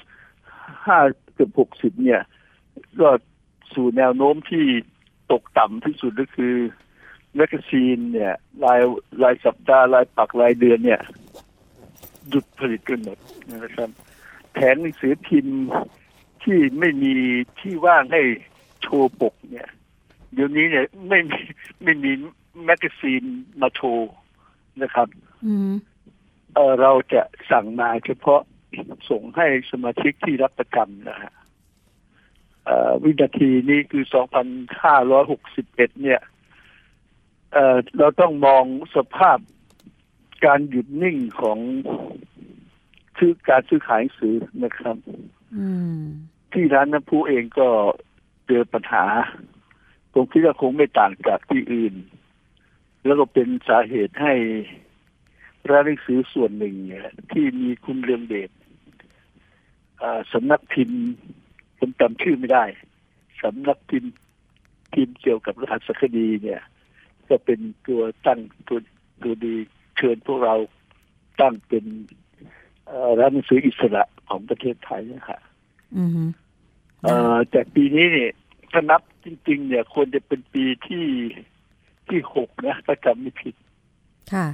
[0.00, 2.22] 2505เกือบ60 เนี่ย
[3.00, 3.08] ก็
[3.74, 4.64] สู่แนวโน้มที่
[5.32, 6.54] ตกต่ำที่สุดก็คือ
[7.36, 8.80] แมกกาซีนเนี่ย ราย
[9.22, 11.00] รายสัปดาห์รายปักษ์รายเดือนเนี่ย
[12.28, 13.18] หยุดผลิตกันหมด
[13.64, 13.90] นะครับ
[14.54, 15.58] แผงหนังสือพิมพ์
[16.42, 17.12] ที่ไม่มี
[17.60, 18.22] ที่ว่างให้
[18.82, 19.68] โชว์ปกเนี่ย
[20.32, 21.40] เดี๋ยวนี้เนี่ยไม่มี
[21.82, 22.10] ไม่มี
[22.64, 23.22] แมกกาซีน
[23.60, 24.12] มาโชว์
[24.82, 25.08] นะครับ
[25.46, 25.72] อืม
[26.54, 28.40] เออเราจะสั่งมาเฉพาะ
[29.10, 31.32] ส่งให้สมาชิกที่รับประจำนะฮะ
[32.64, 34.04] เอ่อวินาทีนี้คือ
[34.82, 36.20] 2,561 เนี่ย
[37.52, 38.64] เอ่อเราต้องมอง
[38.96, 39.38] สภาพ
[40.44, 41.58] การหยุดนิ่งของ
[43.18, 44.96] ซื้อการซื้อขายหนังสือนะครับ
[45.56, 45.66] อื
[45.98, 46.02] ม
[46.52, 47.68] ที่ร้านน้ำพุเองก็
[48.46, 49.04] เจอปัญหา
[50.12, 51.94] ผมคิดว่าคงไม่ต่างจากที่อื่น
[53.04, 54.34] แล้วก็เป็นสาเหตุให้
[55.70, 58.50] ร้านหนังสือส่วนหนึ่งเนี่ยที่มีคุณเรืองเดช
[60.02, 61.00] อ่าสำนักพิมพ์
[61.78, 62.64] ผมจำชื่อไม่ได้
[63.42, 64.12] สำนักพิมพ์
[64.94, 66.62] พิมพ์เกี่ยวกับรหัสคดีเนี่ย
[67.28, 68.78] ก็เป็นตัวตั้งตัว
[69.22, 69.54] ตัวดี
[69.96, 70.54] เชิญพวกเรา
[71.40, 72.23] ตั้งเป็นเอ่อ
[73.18, 75.40] ร้านหนังสืออิสระของประเทศไทยนะฮะ
[75.96, 76.10] อืม
[77.02, 78.30] เอ่อแต่ปีนี้เนี่ย
[78.72, 81.06] ถ้านับจริง ๆ เนี่ยควรจะเป็นปีที่
[82.08, 83.54] ที่หกนะถ้าจำไม่ผิด
[84.32, 84.46] ค่ะ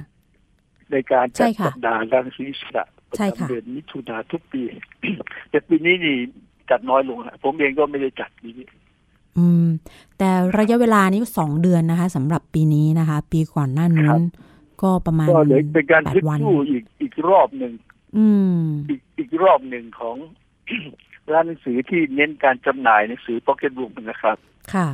[0.91, 4.61] ในการจัใช่ดค่ะสัปดาห์ร้านศีรษะประใช่ค่ะจำเดือนมิถุนาทุกปี
[5.49, 6.15] แต่ปีนี้นี่
[6.69, 8.67] จัดน้อยลงฮะผมเองก็ไม่ได้จัดปีนี้
[9.37, 9.65] อืม
[10.17, 14.21] แต่ระยะเวลานี้ก็สองเดือนนะคะสำหรับปีนี้นะคะ ปีก่อนหน้านู้น
[14.81, 17.73] ก็ประมาณก็เลยเป็นการแปคิดดวันสู้อีกอีกรอบหนึ่ง
[18.15, 18.25] อื
[18.61, 20.15] มอีกอีกรอบหนึ่งของ
[21.31, 24.37] ร้านหนังสือที่เน้นการจำหน่ายหนังสือ Pocket Book นะครับ
[24.73, 24.87] ค่ะ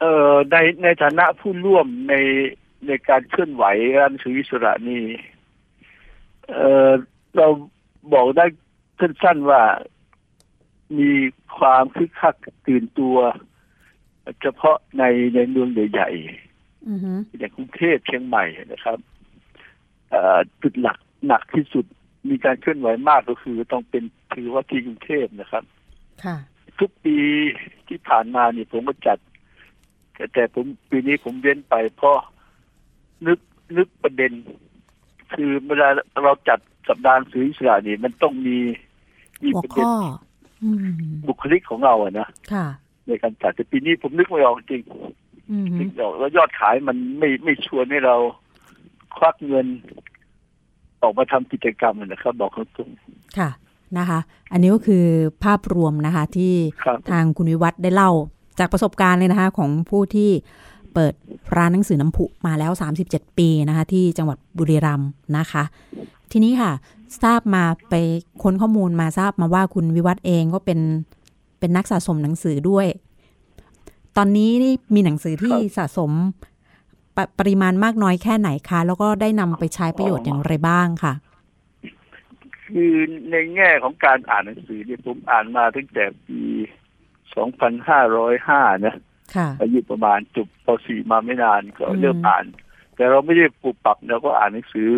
[0.00, 2.14] เอ่อในในฐานะผู้ร่วมใน
[2.86, 3.64] ในการเคลื่อนไหว
[3.98, 5.02] ร้านหนังสืออิสระนี่
[6.48, 6.92] เอ่อ
[7.36, 7.48] เรา
[8.14, 8.46] บอกได้
[9.00, 9.62] สั้นๆว่า
[10.98, 11.10] มี
[11.58, 12.34] ความคึกคัก
[12.66, 13.16] ตื่นตัว
[14.40, 16.10] เฉพาะในในเมืองใหญ่
[16.88, 18.98] อือฮึๆอย่างกรุงเทพเชียงใหม่นะครับ
[20.10, 21.86] เอ่อจุดหลักหนักที่สุด
[22.28, 24.02] มีการเคลื่อนไหวมากก็คือต้องเป็น
[24.34, 25.64] ถือว่าที่กรุงเทพนะครับ
[26.24, 26.36] ค่ะ
[26.80, 27.16] ทุกปี
[27.88, 29.18] ที่ผ่านมานี่ผมก็จัด
[30.14, 32.18] แต่แต่ผมปีนี้ผมเว้นไปเพราะ
[33.26, 33.38] นึก
[33.76, 34.32] นึกประเด็น
[35.32, 35.88] คือเวลา
[36.24, 38.58] เราจัดสัปดาห์หนังสืออิสระนี่มันต้องมี
[39.42, 39.94] มีหัวประเด็นข้อ
[40.62, 40.90] อืม
[41.26, 42.66] บุคลิกของเราอะนะค่ะ
[43.06, 44.82] ในการจัดแต่ปีนี้ผมนึกไม่ออกจริง
[45.50, 48.16] อืมนึกไม่ออกแล้วยอดขายมันไม่ไม่ชวนให้เรา
[49.16, 49.66] ควักเงิน
[51.02, 52.90] ออกมาทำกิจกรรมนะครับ บอกตรง
[53.38, 53.50] ค่ะ
[53.98, 54.18] นะคะ
[54.52, 55.04] อันนี้ก็คือ
[55.44, 58.10] ภาพรวมนะคะ ที่ๆครับทางคุณวิวัฒน์ได้เล่า
[58.58, 60.30] จากประสบการณ์เลยนะคะ ของผู้ที่
[60.94, 61.14] เปิด
[61.56, 62.72] ร้านหนังสือน้ำผุมาแล้ว
[63.04, 65.62] 37 ปีนะคะ ที่จังหวัดบุรีรัมย์นะคะ
[66.32, 66.72] ทีนี้ค่ะ
[67.22, 67.94] ทราบมาไป
[68.42, 70.80] ค้นข้อมูลมาทราบมาว่าคุณวิวัฒน์เองก็เป็น
[71.58, 72.86] เป็นนักสะสมหนังสือด้วย
[74.16, 76.10] ตอนนี้นี่มีหนังสือที่สะสม
[77.20, 81.14] ปะปริมาณมากน้อยแค่ไหนคะ แล้วก็ได้นำไปใช้ประโยชน์อย่างไรบ้างค่ะ
[82.66, 82.94] คือ
[83.30, 86.40] ในแง่ของการอ่านหนังสือเนี่ยผมอ่านมาตั้งแต่ปี
[87.64, 88.94] 2505นะ
[89.34, 92.44] ค่ะอายุประมาณจบป .4 มาไม่นานก็อืมเริ่มอ่าน
[93.00, 94.88] แแต่เราไม่ได้ปลูกปักเราก็อ่านหนังสือ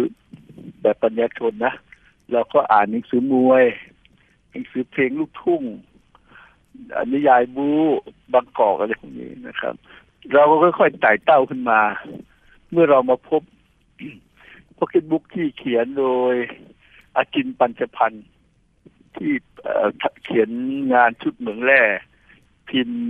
[0.82, 1.74] แบบปัญญาชนนะ
[2.32, 3.64] เราก็อ่านหนังสือมวย
[4.50, 5.62] หนังสือเพลงลูกทุ่ง
[7.12, 7.68] นิยายบู
[8.32, 9.74] บางกอกอะไรพวกนี้นะครับ
[10.34, 11.80] เราก็ค่อยๆไต่เต้าขึ้นมา
[12.70, 13.42] เมื่อเรามาพบ
[14.76, 16.34] พ็อกเก็ตบุ๊กที่เขียนโดย
[17.16, 18.26] อาจินปัญจพันธ์
[19.16, 19.32] ที่
[20.24, 20.48] เขียน
[20.94, 21.80] งานชุดเหมืองแร่
[22.68, 23.00] พิมพ์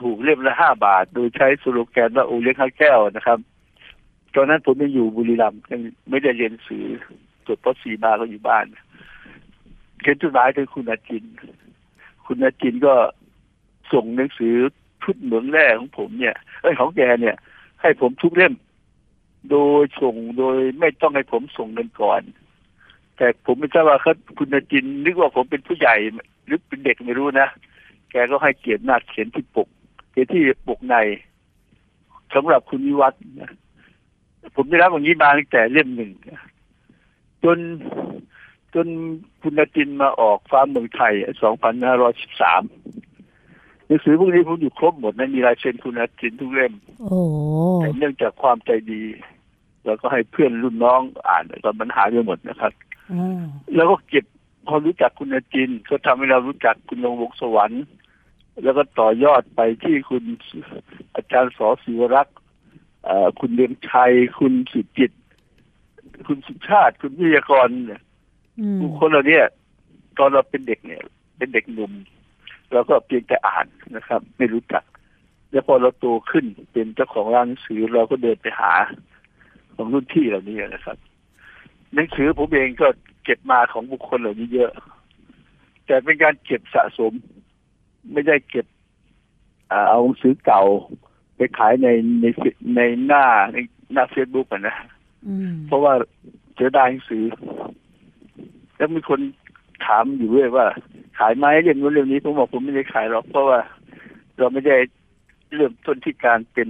[0.00, 3.38] ถูกๆเล่มละห้าบาท โดยใช้สโลแกนว่าโอเลี้ยงข้าแก้วนะครับ
[4.34, 6.86] ตอนนั้นผมยังอยู่บุรีรัมย์ยังไม่ได้เรียนสือ
[7.46, 8.66] จบปสีมาก็อยู่บ้าน
[10.00, 11.24] เขียนจดหมายถึงคุณอาจิน
[12.26, 12.94] คุณอาจินก็
[13.92, 14.54] ส่งหนังสือ
[15.04, 17.36] ชุดเหมืองแร่ของผมเนี่ยเอ้ยของแกเนี่ย
[17.80, 18.54] ให้ผมทุกเล่ม
[19.50, 22.22] โดยส่งโดยไม่ต้องให้ผมส่งเงินก่อน
[23.16, 25.96] แต่ผมไม่ทราบว่าเขาคุณจินนึกว่าผมเป็นผู้ใหญ่
[26.44, 27.48] หรือเป็นเด็กไม่รู้นะ
[28.10, 29.68] แกก็ให้เกียรติมากเขียนที่ปก
[30.10, 30.96] เขียนที่ปกใน
[32.34, 33.52] สำหรับคุณวิวัฒน์นะ
[34.56, 36.10] ผมได้รับอย่างนี้มาตั้งแต่เล่มหนึ่ง
[37.44, 37.58] จน
[38.74, 38.86] จน
[39.42, 41.24] คุณนจินมาออกฟ้าเมืองไทย 2513
[43.09, 43.09] ห
[43.90, 47.20] นังสือพวกนี้ผมอยู่ครบหมดนะมีลายเซ็นคุณนจินทุกเล่มโอ้
[47.76, 49.02] แต่เนื่องจากความใจดี
[49.84, 52.72] เราก็ให้เพื่อนรุ่นน้องอ่านตอนมันหายไปหมดนะครับ
[53.74, 54.24] แล้วก็เก็บ
[54.66, 57.84] พอรู้จักคุณนจินก็ทำให้เรารู้จักคุณลงวงสวรรค์
[58.62, 60.24] แล้วก็ต่อยอดไปที่คุณ
[61.14, 62.38] อาจารย์สอศิวรักษ์
[63.38, 65.12] คุณเลียงชัย คุณสุจิต
[66.26, 68.02] คุณสุชาติ คุณวิทยากรเนี่ย
[68.80, 69.40] บุคคลเหล่านี้
[70.18, 71.02] ตอนเราเป็นเด็กเนี่ย
[71.36, 71.92] เป็นเด็กหนุ่ม
[72.72, 74.84] เราก็เพียงแต่อ่านนะครับ ไม่รู้จัก
[75.50, 78.72] แล้วพอเราโตขึ้นเป็นเจ้าของร้านหนังสือเราก็เดินไปหา
[79.74, 80.96] ของรุ่นที่เหล่านี้นะครับ
[81.94, 82.88] หนังสือผมเองก็
[83.24, 84.72] เก็บมาของบุคคลเหล่านี้เยอะ
[85.86, 87.12] แต่เป็นการเก็บสะสม
[88.12, 88.66] ไม่ได้เก็บ
[89.70, 90.62] เอาหนังสือเก่า
[91.36, 91.88] ไปขายใน
[92.20, 92.26] ใน
[92.76, 93.56] ในหน้าใน
[93.92, 94.76] หน้าเฟซบุ๊กนะ
[95.66, 95.92] เพราะว่า
[96.54, 97.24] เสียดายหนังสือ
[98.76, 99.20] แล้วมีคน
[99.86, 100.66] ถามอยู่เรื่อยว่า
[101.18, 103.60] ขายไหมเรื่องนู้นเรื่องนี้ผมบอกผมไม่ได้ขายหรอกเพราะว่า
[104.38, 104.76] เราไม่ได้
[105.54, 106.68] เริ่มต้นที่การเป็น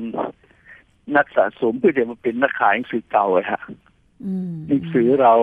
[1.16, 3.60] นักสะสมเพื่อจะมาเป็นนักขายหนังสือเก่าเลยฮะ
[4.68, 5.34] หนังสือเรา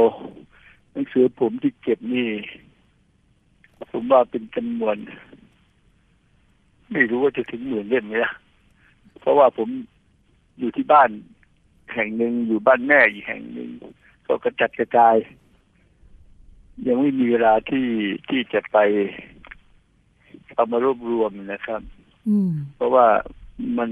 [0.94, 2.30] หนังสือผมที่เก็บนี่
[3.92, 4.98] ผมว่าเป็นจำนวน
[6.92, 8.34] ไม่รู้ว่าจะถึงหมื่นเล่มไหมนะ
[9.20, 9.68] เพราะว่าผม
[10.60, 11.10] อยู่ที่บ้าน
[11.94, 13.70] แห่งหนึ่งอยู่บ้านแม่อีกแห่งหนึ่ง
[14.28, 15.16] ก็กระจัดกระจาย
[16.86, 17.88] ยังไม่มีเวลาที่
[18.30, 18.78] ที่จะไป
[20.54, 21.82] เอามารวบรวมนะครับ
[22.76, 23.06] เพราะว่า
[23.78, 23.90] มัน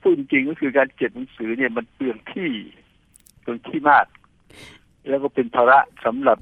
[0.00, 2.50] พูดจริงก็คือการเก็บหนังสือเนี่ยมันเปลืองที่
[3.40, 4.06] เปลืองที่มาก
[5.08, 6.38] แล้วก็เป็นภาระสำหรับ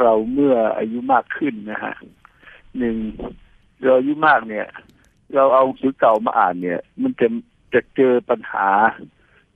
[0.00, 1.94] เราเมื่ออายุมากขึ้นนะฮะ
[2.78, 2.96] หนึ่ง
[3.82, 4.66] เราอายุมากเนี่ย
[5.34, 7.28] เราเอาสือเก่ามาอ่านเนี่ย มันจะ
[7.74, 8.68] จะเจอปัญหา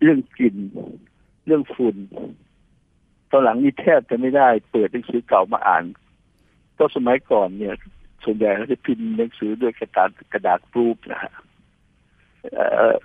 [0.01, 0.57] เรื่องกลิ่น
[1.47, 1.97] เรื่องฝุ่น
[3.31, 5.85] ตอนหลังนี่แทบจะไม่ได้เปิดหนังสือเก่ามาอ่าน
[6.79, 7.75] ก็สมัยก่อนเนี่ย
[8.25, 11.33] ส่วนใหญ่เขาจะพิมพ์หนังสือด้วยกระดาษกระดาษปรูปนะฮะ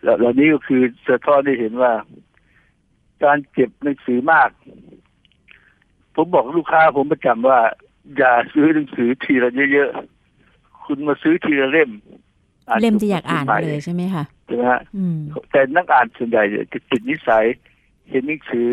[0.03, 1.91] แล้วนี้ก็คือสะท้อนได้เห็นว่า
[3.23, 4.49] การเก็บหนังสือมาก
[6.15, 7.59] ผมบอกลูกค้าผมประจำว่า
[8.17, 9.89] อย่าซื้อหนังสือทีละเยอะ
[10.86, 11.91] คุณมาซื้อทีละเล่ม
[12.81, 14.81] เล่มที่อยากอ่านเลยใช่ไหมคะใช่ไหมฮะ
[15.51, 17.45] แต่นักอ่านส่วนใหญ่จะติดนิสัย
[18.09, 18.71] เห็นหนังสือ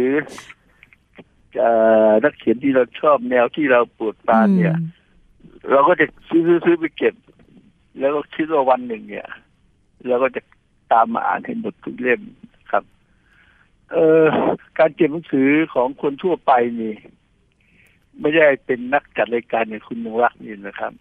[2.25, 4.77] นักเขียนที่เราชอบแนวที่เราปวดปานเนี่ย
[5.71, 7.15] เราก็จะซื้อซื้อไปเก็บ
[7.99, 9.29] แล้วก็คิดว่าวันหนึ่งเนี่ย
[10.07, 10.43] เราก็จะ
[10.93, 12.21] ตามมาอ่านให้หมดทุกเล่ม
[12.71, 12.85] ครับ
[13.93, 14.27] เอ่อ
[14.79, 16.95] การเก็บหนังสือของคนทั่วไปนี่
[18.21, 20.93] ไม่ได้เป็นนักจัดรายการอย่างคุณนงรักนี่นะครับ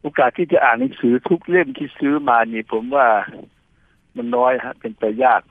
[0.00, 3.06] โอกาสที่จะอ่านหนังสือทุกเล่มที่ซื้อมานี่ ผมว่า
[4.16, 5.42] มันน้อยฮะ เป็นไปยาก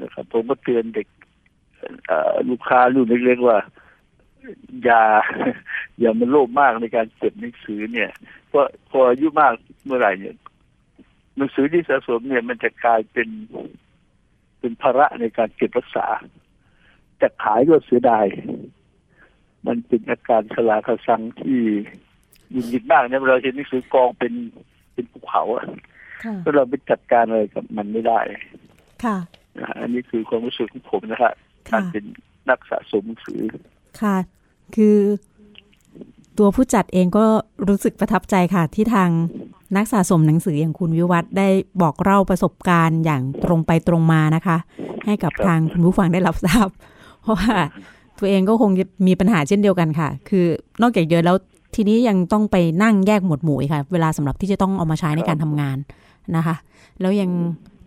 [0.00, 1.08] นะครับผมก็เตือนเด็ก
[2.48, 3.58] ลูกค้ารุ่นเล็กๆว่า
[4.84, 5.02] อย่า
[5.98, 8.10] อย่ามันโลภมากในการเก็บหนังสือเนี่ย
[8.48, 9.52] เพราะพออายุมาก
[9.84, 10.34] เมื่อไหร่เนี่ย
[11.36, 13.28] หนังสือที่สะสมเนี่ยมันจะกลายเป็น
[14.60, 16.06] เป็นภาระในการเก็บรักษา
[17.20, 18.26] จะขายก็เสียดาย
[19.66, 21.60] มันเป็นอาการชลาคสังที่
[22.54, 24.32] ยินยินมากเนี่ยเราเห็นหนังสือกองเป็น
[24.92, 25.64] เป็นภูเขาอะ
[26.44, 28.20] ก็เราไปจัดการอะไรกับมันไม่ได้
[29.04, 29.16] ค่ะ
[29.80, 31.30] อันนี้คือความรู้สึกของผมนะครั
[31.68, 32.04] บการเป็น
[32.48, 33.40] นักสะสมหนังสือ
[34.00, 34.16] ค่ะ
[34.74, 34.98] คือ
[36.38, 37.24] ตัวผู้จัดเองก็
[37.68, 39.10] รู้สึกประทับใจค่ะ ที่ทาง
[39.76, 41.48] นักสะสมหนังสืออย่างคุณวิวัฒได้
[41.82, 44.56] บอกเล่าประสบการณ์อย่างตรงไปตรงมานะคะ
[45.06, 46.68] ให้กับทางคุณผู้ฟังได้รับทราบ
[47.22, 47.56] เพราะว่า
[48.18, 48.70] ตัวเองก็คง
[49.06, 50.46] มีปัญหาเช่นเดียวกันค่ะ คือ
[50.82, 51.36] นอกจากเยอะแล้ว
[51.74, 55.76] ทีนี้ยังต้องไปนั่งแยกหมวดหมู่ค่ะ เวลาสำหรับที่จะต้องเอามาใช้ในการทำงาน
[56.36, 56.56] นะคะ
[57.00, 57.30] แล้วยัง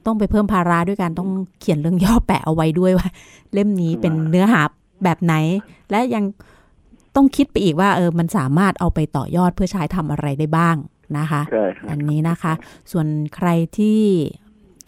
[0.05, 3.09] ต้องไปเพิ่มภาระด้วยการต้องเขียนเรื่องย่อแปะเอาไว้ด้วยว่า
[3.53, 4.61] เล่มนี้เป็นเนื้อหา
[5.03, 5.33] แบบไหน
[5.91, 6.23] และยัง
[7.15, 10.75] ต้องคิดไปอีกว่าเออมันสามารถเอาไปต่อยอดเพื่อใช้ทำอะไรได้บ้าง
[11.17, 12.53] นะคะใช่อันนี้นะคะ
[12.91, 13.99] ส่วนใครที่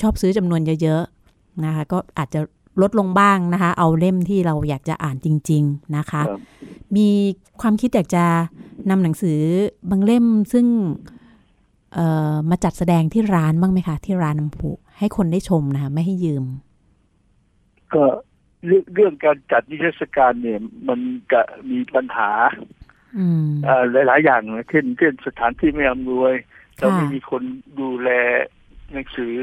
[0.02, 2.40] ชอบซื้อจำนวนเยอะๆนะคะ ก็อาจจะ
[2.82, 6.40] ลดลงบ้างนะคะ เอาเล่มที่เราอยากจะอ่านจริง ๆนะคะครับ
[6.96, 7.08] มี
[7.62, 8.26] ความคิดอยากจะ
[8.90, 9.40] นำหนังสือ
[9.90, 10.66] บางเล่มซึ่ง
[11.94, 16.46] เอ่อมาจัดแสดงที่ร้านบ้างไหมคะ ที่ร้านน้ำพุ ให้คนได้ชมนะคะไม่ให้ยืม
[17.94, 18.06] ก็
[18.66, 21.00] เรื่องเรื่องการจัดนิทรรศการเนี่ย มัน
[21.32, 22.32] จะมีปัญหา
[23.18, 26.34] อืมเอ่อหลายๆอย่างนะเช่นเช่นสถานที่ไม่อำนวย
[26.78, 27.44] เราไม่มีคน
[27.80, 28.10] ดูแล
[28.92, 29.36] หนังสือ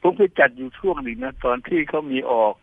[0.00, 2.54] ผมเคยจัดอยู่ช่วงหนึ่งนะ ตอนที่เขามีออก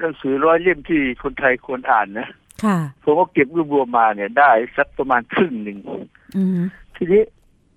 [0.00, 2.28] หนังสือร้อยเล่มที่คนไทยควรอ่านนะ
[2.64, 5.78] ค่ะผมก็เก็บรวบรวมมาเนี่ย ได้สักประมาณครึ่งหนึ่ง
[6.36, 6.60] อืม
[6.96, 7.22] ทีนี้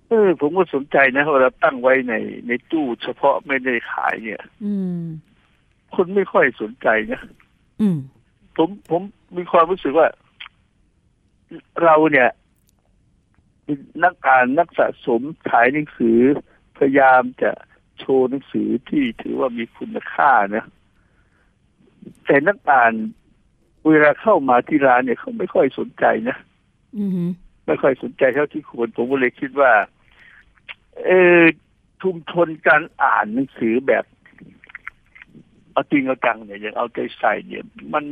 [0.08, 2.14] เออผมก็สนใจนะว่าเราตั้งไว้ใน
[2.46, 5.02] ในตู้เฉพาะไม่ได้ขายเนี่ย อืม
[5.94, 7.20] คนไม่ค่อยสนใจนะ
[7.80, 7.98] อืม
[8.56, 9.02] ผมผม
[9.36, 10.08] มีความรู้สึกว่า
[11.82, 12.28] เราเนี่ย
[13.64, 16.18] เป็นนักอ่านนักสะสมขายหนังสือ
[16.76, 17.52] พยายามจะ
[17.98, 20.64] โชว์หนังสือที่ถือว่ามีคุณค่านะ
[22.26, 22.92] แต่นักอ่าน
[23.88, 26.36] เวลาเข้ามาที่ร้านเนี่ยเขาไม่ค่อยสนใจนะ
[26.98, 27.10] อืม
[27.66, 29.72] ไม่ค่อยสนใจเท่าที่ควรผมก็เลยคิดว่า
[31.02, 31.42] เออ
[32.02, 34.04] ชุมชนการอ่านหนังสือแบบ
[35.72, 38.04] เอาจริงเอาจังเนี่ยอย่างเอาใจใส่เนี่ย มัน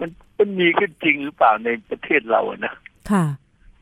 [0.00, 2.74] มันมันมีขึ้นจริงหรือเปล่าในประเทศเราอะนะ
[3.10, 3.24] ค่ะ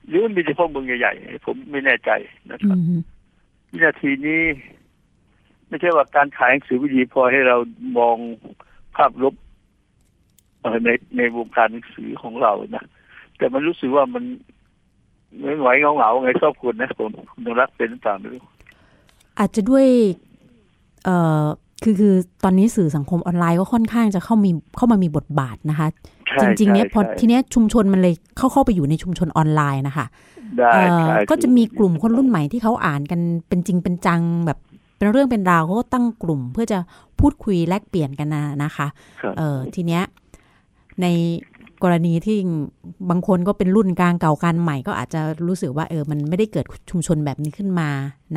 [0.07, 2.11] หรือมันมีเฉพาะเมืองใหญ่ๆผมไม่แน่ใจ
[2.51, 3.01] นะคอืรับม
[3.70, 4.42] วินาทีนี้
[5.68, 7.57] ไม่ใช่ว่าการขายหนังสือวิดีพอให้เรา
[7.99, 8.16] มอง
[8.97, 9.35] ภาพลบ
[10.61, 12.85] เอ่อในในวงการหนังสือของเรานะ
[13.37, 14.25] แต่มันรู้สึกว่ามัน
[15.42, 18.40] ไม่ไหวเหงาๆไงชอบคุณนะผมคุณนรักเป็นหรือเปล่าไม่รู้
[19.38, 19.87] อาจจะด้วย
[21.05, 21.44] เอ่อ
[21.83, 25.88] คือคือตอนนี้สื่อสังคมออนไลน์ก็ค่อนข้างจะเข้ามีเข้ามามีบทบาทนะคะ
[26.29, 30.07] ใช่จริง ๆ เนี้ยใช่พอใช่ทีเนี้ยชุมชนมันเลยเข้าเข้าไปอยู่ในชุมชนออนไลน์นะคะ
[30.59, 34.59] ได้เอ่อใช่ก็จะมีกลุ่มคนรุ่นใหม่ที่เขาอ่านกันเป็นจริงเป็นจังแบบ
[34.97, 36.79] เป็นเรื่องเป็นราวเขาก็ตั้งกลุ่มเพื่อจะ
[37.20, 38.87] พูดคุยแลกเปลี่ยนกันนะนะคะ
[39.20, 40.03] ครับเออทีเนี้ย
[41.03, 41.07] ใน
[41.83, 42.39] กรณีที่
[43.11, 47.89] บางคนก็เป็นรุ่นกลางเก่ากลางใหม่ก็อาจจะรู้สึกว่าเออมันไม่ได้เกิดชุมชนแบบนี้ขึ้นมา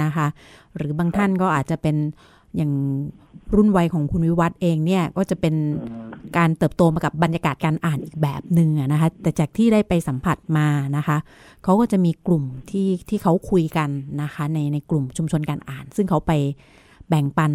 [0.01, 0.27] นะคะ
[0.75, 1.95] หรือบางท่านก็อาจจะเป็น
[2.55, 2.71] อย่าง
[3.55, 5.55] รุ่นวัยของคุณวิวัฒน์เองเนี่ยก็จะเป็น
[6.37, 11.17] การเติบโตมากับบรรยากาศการอ่านอีกแบบหนึ่งอะนะคะ แต่จากที่ได้ไปสัมผัสมานะคะ
[11.63, 13.89] เขาก็จะมีกลุ่มที่ที่เขาคุยกัน
[14.21, 16.31] นะคะในในกลุ่มชุมชนการอ่าน ซึ่งเขาไป
[17.09, 17.51] แบ่งปัน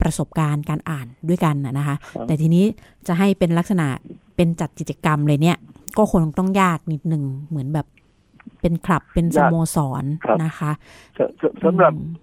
[0.00, 2.64] ประสบการณ์การอ่านด้วยกันน่ะนะคะ แต่ทีนี้
[3.06, 3.86] จะให้เป็นลักษณะ
[4.38, 5.58] เป็นจัดกิจกรรมเลยเนี่ย
[5.98, 7.86] ก็คงต้องยากนิดหนึ่งเหมือนแบบ
[8.60, 10.04] เป็นคลับเป็นสโมสร
[10.44, 10.72] นะคะ
[11.18, 12.14] สสสำหรับอืม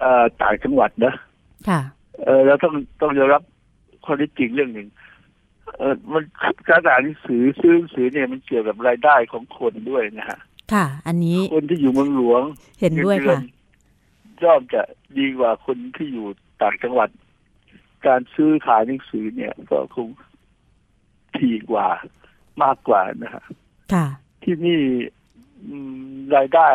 [0.00, 1.14] เอ่อต่างจังหวัดนะ
[1.68, 1.80] ค่ะ
[2.24, 3.42] เออเราต้องต้องยอมรับ
[4.04, 4.88] ข้อเท็จจริงเรื่องหนึ่ง
[5.78, 6.22] เออมัน
[6.68, 10.38] การอ่านหนังสือซื้อหนังสือเนี่ยมันเกี่ยวกับรายได้ของคนด้วยนะฮะ
[10.72, 12.42] ค่ะ อันนี้คนที่อยู่เมืองหลวง
[12.80, 13.46] เห็นด้วยค่ะเงิน
[14.38, 14.82] เดือนย่อมจะ
[15.18, 16.26] ดีกว่าคนที่อยู่
[16.62, 17.08] ต่างจังหวัด
[18.06, 20.08] การซื้อขายหนังสือเนี่ย ก็คง
[21.38, 21.88] ทีกว่า
[22.62, 23.44] มากกว่านะฮะ
[23.92, 24.06] ค่ะ
[24.42, 24.80] ที่นี่
[25.66, 26.70] อืมรายได้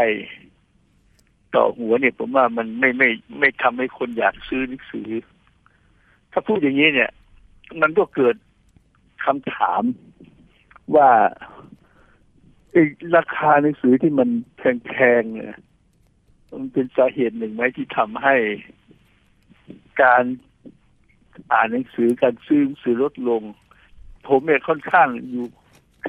[1.56, 5.10] ต่อหัวเนี่ย ผมว่ามันไม่ไม่ไม่ทำให้คนอยากซื้อหนังสือ
[6.32, 7.12] ถ้าพูดอย่างนี้เนี่ย
[7.82, 8.36] มันก็เกิด
[9.26, 9.82] คำถาม
[10.96, 11.10] ว่า
[12.72, 12.84] ไอ้
[13.16, 15.58] ราคาหนังสือที่มันแพงๆเนี่ย
[16.52, 18.36] มันเป็นสาเหตุหนึ่งไหมที่ทำให้
[20.02, 20.24] การ
[21.52, 23.42] อ่านหนังสือการซื้อหนังสือลดลง
[24.28, 25.46] ผมเนี่ยค่อนข้างอยู่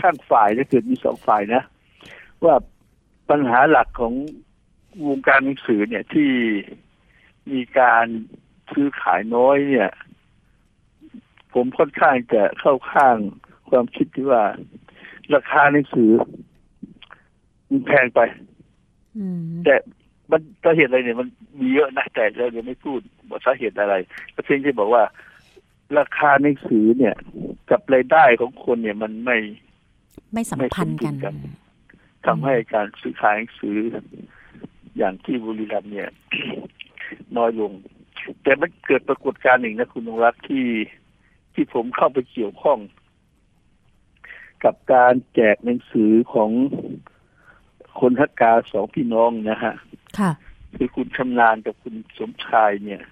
[0.00, 1.62] ข้างฝ่ายถ้าเกิดมีสองฝ่ายนะ
[2.44, 2.54] ว่า
[3.30, 4.14] ปัญหาหลักของ
[5.08, 6.30] วงการหนังสือเนี่ยที่
[7.52, 8.06] มีการ
[8.72, 9.90] ซื้อขายน้อยเนี่ย
[11.54, 13.16] ผมค่อนข้างจะเข้าข้าง
[13.68, 14.42] ความคิดที่ว่า
[15.34, 16.10] ราคาหนังสือ
[17.68, 18.20] มันแพงไป
[19.16, 19.74] อืมแต่
[20.30, 21.28] มันสาเหตุอะไรเนี่ยมัน
[21.60, 23.94] มีเยอะนะแต่เรายังไม่พูดว่าสาเหตุอะไร
[24.34, 25.02] ก็เพียงแค่บอกว่า
[25.98, 27.14] ราคาหนังสือเนี่ย
[27.70, 29.38] กับรายได้ของคนเนี่ยมันไม่
[30.32, 31.34] ไม่สัมพันธ์กันไม่สมดุลกัน
[32.26, 33.76] ทำให้การซื้อขายหนังสือ
[34.96, 36.10] อย่างที่บุรีรัมย์เนี่ย
[37.36, 37.72] น้อยลง
[38.42, 40.66] แต่มันเกิดปรากฏการณ์หนึ่งนะคุณนงรักษ์ที่
[41.54, 42.78] ที่ผมเข้าไปเกี่ยวข้อง
[44.64, 46.50] กับการแจกหนังสือของ
[48.00, 49.74] คนทักกาสองพี่น้องนะฮะ
[50.18, 50.32] ค่ะ
[50.76, 53.02] คือคุณชำนาญกับคุณสมชายเนี่ย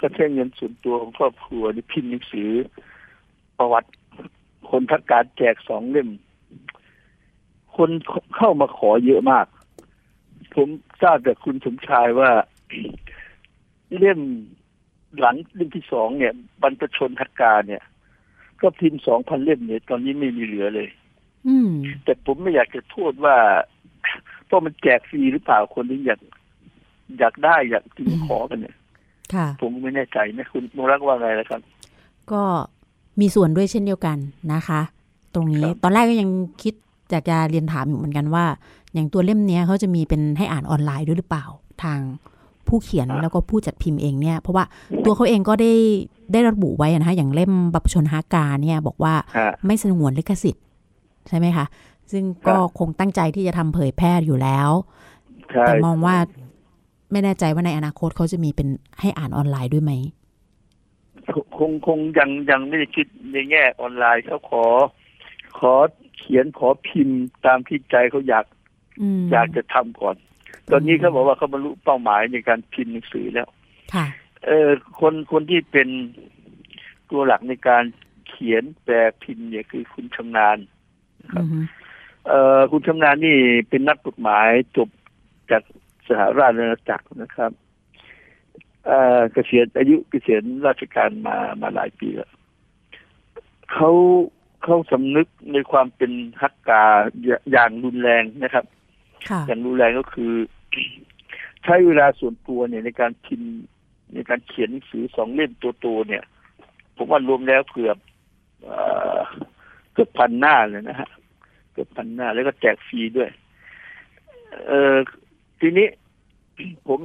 [0.00, 2.50] ก็ใช้เงินส่วนตัวของครอบครัวนี่พิมพ์หนังสือ
[3.58, 3.90] ประวัติ
[4.70, 6.08] คนทักการแจกสองเล่ม
[7.76, 7.90] คน
[8.36, 9.46] เข้ามาขอเยอะมาก
[10.54, 10.68] ผม
[11.02, 12.30] ทราบจากคุณสมชายว่า
[13.98, 14.20] เล่ม
[15.18, 16.32] หลังเล่มที่สองเนี่ย
[16.62, 17.82] บรรพชนทักกาเนี่ย
[18.60, 20.88] ก็พิมพ์สองพันเล่มเนี่ย ตอนนี้ไม่มีเหลือเลย
[21.46, 21.70] อืม
[22.04, 23.36] แต่ผมไม่อยากจะโทษว่า
[24.46, 26.20] เพราะมันแจกฟรีหรือเปล่าคนที่อยาก
[27.18, 28.83] อยากได้อยากจึงขอกันเนี่ยค่ะ
[29.62, 31.60] ผมไม่แน่ใจนะคุณมรักว่าไงนะครับ
[32.32, 32.42] ก็
[33.20, 34.18] มีส่วนด้วยเช่นเดียวกัน
[34.52, 34.80] นะคะ
[35.34, 36.28] ตรงนี้ครับตอนแรกก็ยัง
[36.62, 36.74] คิด
[37.10, 38.44] อยากจะเรียนถามอยู่เหมือนกันว่า
[38.94, 41.44] อย่างตัวเล่มเนี้ยเขาจะมีเป็นให้อ่านออนไลน์ด้วยหรือเปล่า
[41.82, 42.00] ทาง
[42.68, 44.64] ผู้เขียนแล้วก็ผู้จัดพิมพ์เองเนี่ย เพราะว่า
[45.04, 45.72] ตัวเขาเองก็ได้
[46.32, 50.64] ได้ระบุไว้นะคะอย่างเล่มบัพชนฮากาเนี่ย บอกว่าฮะไม่สงวนลิขสิทธิ์
[51.28, 51.66] ใช่ไหมคะ
[52.12, 54.70] ซึ่งก็ครับคงตั้งใจที่จะทำเผยแพร่อยู่แล้ว
[55.50, 56.16] ใช่แต่มองว่า
[57.14, 58.68] ไม่แน่ใจว่าในอนาคตเขาจะมีเป็น
[59.00, 59.92] ให้อ่านออนไลน์ด้วยไหม
[61.56, 64.64] คงคงยังยังไม่ได้คิดในแง่ออนไลน์เขาขอ
[65.58, 65.72] ขอ
[66.16, 68.44] เขียนขอพิมพ์ตามที่ใจเขาอยาก
[69.00, 70.16] อืมอยากจะทำก่อน
[70.70, 73.48] ตอนนี้เขาบอกว่าเขาบรรลุเป้าหมายในการพิมพ์หนังสือแล้ว
[73.94, 74.06] ค่ะ
[74.46, 74.68] เออ
[75.00, 75.88] คนคนที่เป็น
[77.10, 77.84] ตัวหลักในการ
[78.28, 80.58] เขียนแปลพิมพ์เนี่ยคือคุณชำนาญ
[81.32, 81.58] ครับอือฮึ
[82.26, 83.38] เอ่อคุณชำนาญนี่
[83.68, 84.88] เป็นนักกฎหมายจบ
[85.50, 85.62] จาก
[86.08, 87.52] สหราชอาณาจักรนะครับ
[88.86, 92.30] เอ่อเกษียณอายุเกษียณราชการมามาหลายปีแล้ว
[93.72, 93.90] เขา
[94.62, 96.84] เขาสำนึกในความเป็นฮักกา
[97.24, 98.64] อย่าอย่างรุนแรงนะครับ
[99.30, 100.32] ค่ะอย่างรุนแรงก็คือ
[101.64, 103.52] ใช้เวลาส่วนตัวเนี่ยในการพิมพ์
[104.14, 106.22] ในการเขียนหนังสือสองเล่มตัวโตเนี่ย
[106.96, 107.98] ผมว่ารวมแล้วเกือบ
[108.64, 108.78] เอ่
[109.16, 109.20] อ
[109.92, 111.10] เกือบพันหน้าเลยนะฮะ
[111.72, 113.30] เกือบพันหน้าแล้วก็แจกฟรีด้วย
[114.66, 114.94] เออ
[115.66, 115.88] ทีนี้
[116.88, 117.00] ผม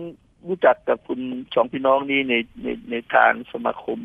[0.47, 1.19] รู้จักกับคุณ
[1.55, 2.33] สองพี่น้องนี้ใน
[2.63, 3.99] ในในทางสมาคม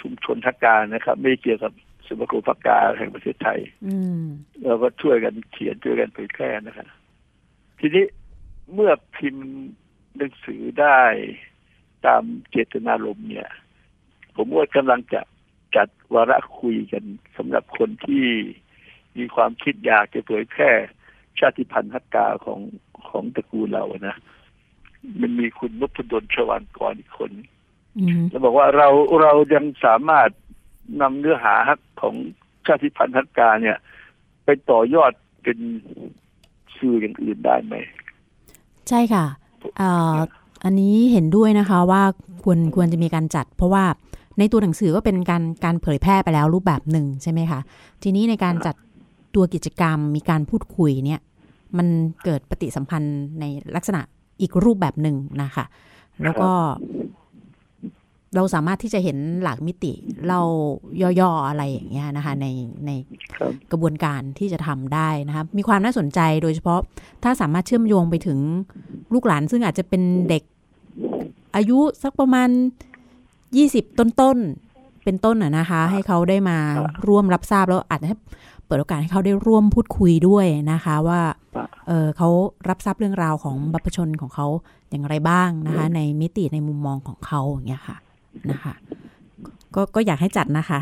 [0.00, 1.72] ชุมชนทักการนะครับ ไม่ได้เกี่ยวกับ
[2.08, 4.24] สมาคมพักกาแห่งประเทศไทยอืม
[4.64, 6.88] เราก็ช่วยกันเขียนช่วยกันเผยแพร่นะครับ
[7.78, 8.04] ทีนี้
[8.74, 9.46] เมื่อพิมพ์
[10.16, 11.00] หนังสือได้
[12.06, 13.48] ตามเจตนารมณ์เนี่ย
[14.36, 15.20] ผมว่ากำลังจะ
[15.76, 17.04] จัดวาระคุยกัน
[17.36, 18.26] สำหรับคนที่
[19.18, 20.72] มีความคิดอยากจะเผยแพร่
[21.38, 22.60] ชาติพันธุ์ฮักกาของ
[23.08, 24.16] ของตระกูลเราอะนะ
[25.20, 27.30] มันมีคุณนพดลชวานกรอีกคน
[27.98, 28.88] อืมแล้วบอกว่าเรา
[29.20, 30.30] เรายังสามารถ
[31.00, 31.54] นำเนื้อหา
[32.00, 32.14] ของ
[32.66, 33.76] ชาติพันธุ์ฮักกาเนี่ย
[34.44, 35.12] ไปต่อยอด
[35.42, 35.58] เป็น
[36.76, 37.74] สื่ออย่างอื่นได้ไหม
[38.88, 39.24] ใช่ค่ะ
[39.76, 40.16] เอ่อ
[40.64, 42.02] อันนี้เห็นด้วยนะคะว่า
[42.44, 43.84] ควรควรจะมีการจัด เพราะว่า
[44.38, 47.60] ในตัวหนังสือก็เป็นการการเผยแพร่ไปแล้วรูปแบบหนึ่งใช่ไหมคะ
[48.02, 48.74] ทีนี้ในการจัด
[49.34, 51.20] ตัวกิจกรรมมีการพูดคุยเนี่ย
[51.78, 51.86] มัน
[52.24, 53.44] เกิดปฏิสัมพันธ์ใน
[53.76, 54.00] ลักษณะ
[54.40, 55.64] อีกรูปแบบหนึ่งนะคะ
[56.22, 56.50] แล้วก็
[58.36, 59.92] เราสามารถที่จะเห็นหลากมิติ
[60.28, 60.40] เรา
[61.20, 62.46] ย่อๆอะไรอย่างเงี้ยนะคะ ใน
[62.86, 62.90] ใน
[63.34, 66.80] ครับกระบวนการที่จะทำได้นะคะมีความน่าสนใจโดยเฉพาะ
[67.24, 68.38] ถ้าสามารถเชื่อมโยงไปถึง
[69.12, 70.42] ลูกหลานซึ่งอาจจะเป็นเด็ก
[71.56, 72.48] อายุสักประมาณ
[73.56, 76.58] ยี่สิบต้นๆเป็นต้นอะนะคะ ให้เขาได้มา
[77.06, 78.16] ร่วมรับทราบแล้วอาจจะให้
[78.51, 81.20] เปิดโอกาสให้เขาได้ร่วมพูดคุยด้วยนะคะ ว่า
[81.56, 82.28] ครับเออเขา
[82.68, 84.46] รับทราบเรื่องราวของบัพชนของเขา
[84.90, 87.96] อย่างไรบ้างนะคะ ในมิติในมุมมองของเขาอย่างเงี้ยค่ะ
[88.50, 88.74] นะคะ
[89.74, 90.80] ก็ก็อยากให้จัดนะคะ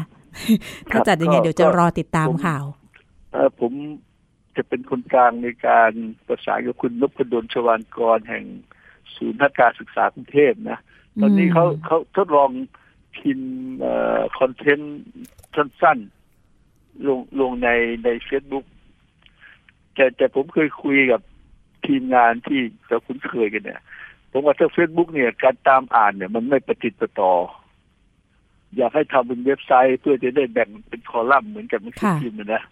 [0.90, 2.64] ถ้าจัดยังไงเดี๋ยวจะรอติดตามข่าว
[3.32, 3.72] เอ่อผม
[4.56, 5.92] จะเป็นคนกลางในการ
[6.26, 8.44] ประสานกับคุณนพดลชวานกรแห่ง
[9.14, 10.78] ศูนย์พัฒการศึกษากรุงเทพนะ
[11.20, 12.50] ตอนนี้เขาเขาทดลอง
[13.16, 13.52] พิมพ์
[14.38, 14.96] คอนเทนต์
[15.56, 16.19] สั้นๆ
[17.06, 17.68] ลงลงใน
[18.04, 18.64] ในเฟซบุ๊ก
[19.94, 21.20] แต่แต่ผมเคยคุยกับ
[21.86, 23.80] ทีมงานที่เราคุ้นเคยกันเนี่ย
[24.32, 27.32] ผมว่าถ้าเฟซบุ๊กเนี่ย การตามอ่านเนี่ย มันไม่ประติดประต่อ
[28.76, 32.62] อยากให้ทำเป็นเว็บไซต์เพื่อจะได้แบ่งเป็นคอลัมน์เหมือนกับหนังสือพิมพ์นะ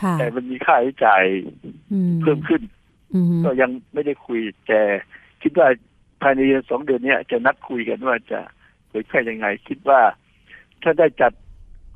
[0.00, 1.24] ค่ะแต่มันมีค่าใช้จ่าย
[1.92, 2.62] อืมเพิ่มขึ้น
[3.14, 4.80] อืมก็ยังไม่ได้คุย แต่
[5.42, 5.68] คิดว่า
[6.22, 8.40] ภายในเดือนสองเดือนเนี้ยจะนัดคุยกันว่าจะ
[8.88, 10.00] เผยแพร่ยังไง คิดว่า
[10.82, 11.32] ถ้าได้จัด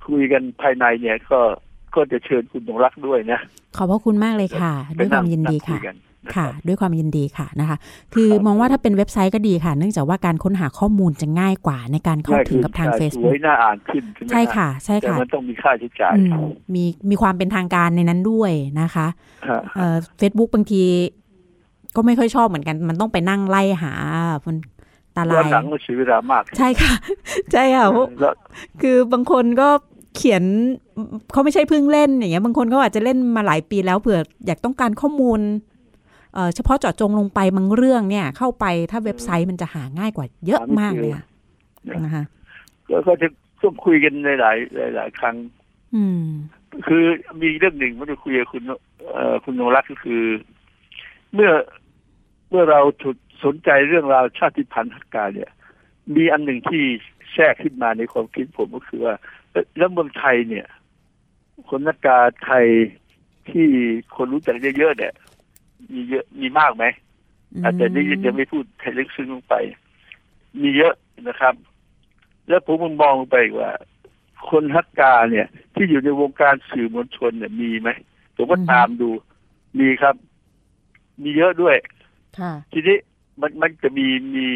[0.06, 1.40] คุยกันภายในเนี่ยก็
[1.94, 3.40] ก็จะเชิญคุณดงรักด้วยนะ
[3.76, 5.96] ขอบพระคุณมากเลยค่ะ ด้วยความยินดีไปงค่ะงกัน
[6.32, 7.76] นค่ะรับด้วยความยินดีค่ะนะคะ
[8.14, 19.06] คือมองว่าถ้าเป็นเว็บไซต์ก็ดีค่ะ เนื่องจากว่าการค้นหาข้อมูลจะง่ายกว่าในการเข้าถึงกับทางใช่สว Facebook ยน่าอ่านขึ้นใช่ไหมใช่ค่ะ ใช่แต่ค่ะมันต้องมีค่าใช้จ่ายอืมมีมีความเป็นทางการในนั้นด้วยนะคะ
[19.48, 20.82] ฮะเอ่อเฟซบุ๊กบางที
[21.96, 23.92] ก็ไม่ค่อยชอบเหมือนกัน มันต้องไปนั่งไล่หา
[24.46, 24.56] มัน
[25.16, 26.92] ตาย้ลาอนยหลังมันเสียเวลามาก ใช่ค่ะ
[27.52, 28.34] ใช่ค่ะเพราะแล้ว
[28.82, 29.68] คือบางคนก็
[30.14, 30.42] เขียน
[31.32, 35.40] เขาไม่ใช่เพิ่งเล่นอย่างเงี้ยบางคนเขาอาจจะเล่นมาหลายปีแล้วเผื่ออยากต้องการข้อมูล
[36.34, 41.24] เอ่อเฉพาะเจาะจงลงไปบางเรื่องเนี่ย เข้าไปถ้าเว็บไซต์มันจะหาง่ายกว่าเยอะมากเลยอะ
[42.04, 42.24] นะคะ
[42.90, 43.28] แล้วก็จะ
[43.60, 45.36] ร่วมคุยกันในหลายหลายหลายครั้ง
[45.94, 46.24] อืม
[46.86, 47.04] คือ
[47.40, 48.62] มีเรื่องหนึ่งผมจะคุยกับคุณ
[49.12, 50.22] เอ่อคุณนงรักก็คือ
[51.34, 51.50] เมื่อ
[52.50, 55.50] เมื่อเราถูกสนใจเรื่องราวชาติพันธุ์ฮักกาเนี่ย
[56.16, 56.82] มีอันหนึ่งที่
[57.32, 59.14] แทรกขึ้นมาในความคิดผมก็คือว่า
[59.76, 60.66] แล้วเมืองไทยเนี่ย
[61.68, 62.66] คนนักการไทย
[63.48, 63.66] ที่
[64.16, 65.12] คนรู้จักเยอะๆเนี่ย
[65.92, 66.84] มีเยอะมีมากไหม
[67.64, 69.54] อาจจะนี่ยังไม่พูดให้ลึกซึ้งลงไป
[70.60, 70.94] มีเยอะ
[71.28, 71.54] นะครับ
[72.48, 73.72] แล้วผมมมองไปว่า
[74.48, 77.90] คนฮักกาเนี่ย ที่อยู่ในวงการสื่อมวลชนเนี่ยมีไหม
[78.36, 79.10] ผมก็ตามดู
[79.78, 80.14] มีครับ
[81.22, 81.76] มีเยอะด้วย
[82.38, 82.96] ค่ะทีนี้
[83.40, 84.46] มันมันจะมีมี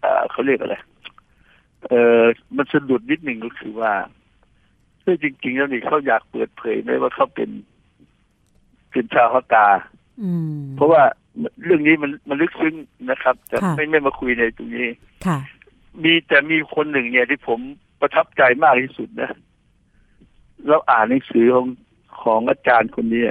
[0.00, 0.76] เอ่อเขาเรียกอะไร
[1.86, 2.22] เออ
[2.56, 3.92] มันสะดุดนิดหนึ่งก็คือว่า
[5.02, 7.50] เพื่อจริง ๆ แล้วนี่เขาอยากเปิดเผยไหมว่าเขาเป็น
[8.90, 9.68] เป็นชาวฮักกา
[10.22, 11.02] อืมเพราะว่า
[11.64, 12.74] เรื่องนี้มันมันลึกซึ้ง
[13.10, 14.88] นะครับ แต่ค่ะไม่ไม่มาคุยในตรงนี้
[15.26, 15.38] ค่ะ
[16.04, 17.60] มีแต่มีคนหนึ่งเนี่ยที่ผม
[18.00, 19.30] ประทับใจมากที่สุดนะ
[20.68, 21.66] เราอ่านหนังสือของ
[22.22, 23.24] ของอาจารย์คนนี้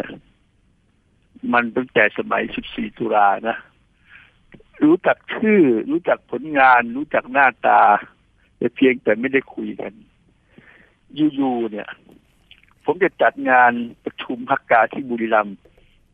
[1.54, 3.58] มันตั้งแต่สมัย 14 ตุลานะ
[4.84, 5.62] รู้จักชื่อ
[5.92, 7.82] รู้จักผลงาน รู้จักหน้าตา
[8.58, 9.94] แต่เพียงแต่ไม่ได้คุยกัน
[11.16, 11.90] อยู่ๆเนี่ย
[12.86, 13.72] ผมจะจัดงาน
[14.04, 15.58] ประชุมพักกาที่บุรีรัมย์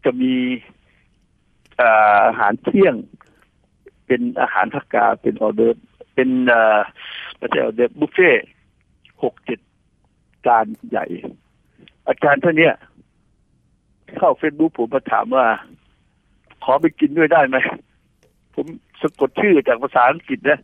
[0.04, 0.34] จะมี
[1.82, 2.95] อาหารเที่ยง
[4.06, 5.82] เป็นอาหารพักกาเป็นออเดอร์
[6.14, 6.80] เป็นอ่อ
[7.38, 8.32] ไม่ใช่ออเดอร์บุฟเฟ่
[9.24, 9.60] หกเจ็ด
[10.45, 11.06] จานใหญ่
[12.08, 12.76] อาจารย์ท่านเนี้ย
[14.18, 15.45] เข้าเฟซบุ๊กผมมาถามว่า
[16.64, 17.58] ขอไปกินด้วยได้ไหม
[18.56, 18.66] ผม
[19.02, 20.60] สะกดชื่อจากภาษาอังกฤษนะ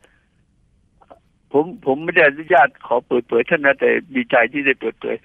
[1.54, 5.16] ผมผมไม่ได้อนุญาตขอเปิดเผยท่านนะแต่ดีใจที่ได้เปิดเผย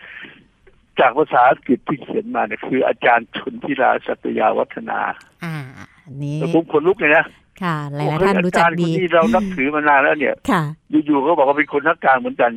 [1.01, 4.99] จากภาษาอังกฤษที่เขียนมาเนี่ยคือ อาจารย์ชนทิราสัตยาวัฒนา
[5.45, 5.57] อ่า
[6.05, 7.25] อันนี้แต่ผมขนลุกเลยนะ
[7.63, 10.63] ค่ะหลายๆท่านรู้จักดีโอ้โหอาจารย์คนที่เรานับถือมานานแล้วเนี่ย ค่ะ
[11.07, 12.53] อยู่ๆก็บอกว่าเป็นคนทักการเหมือนกัน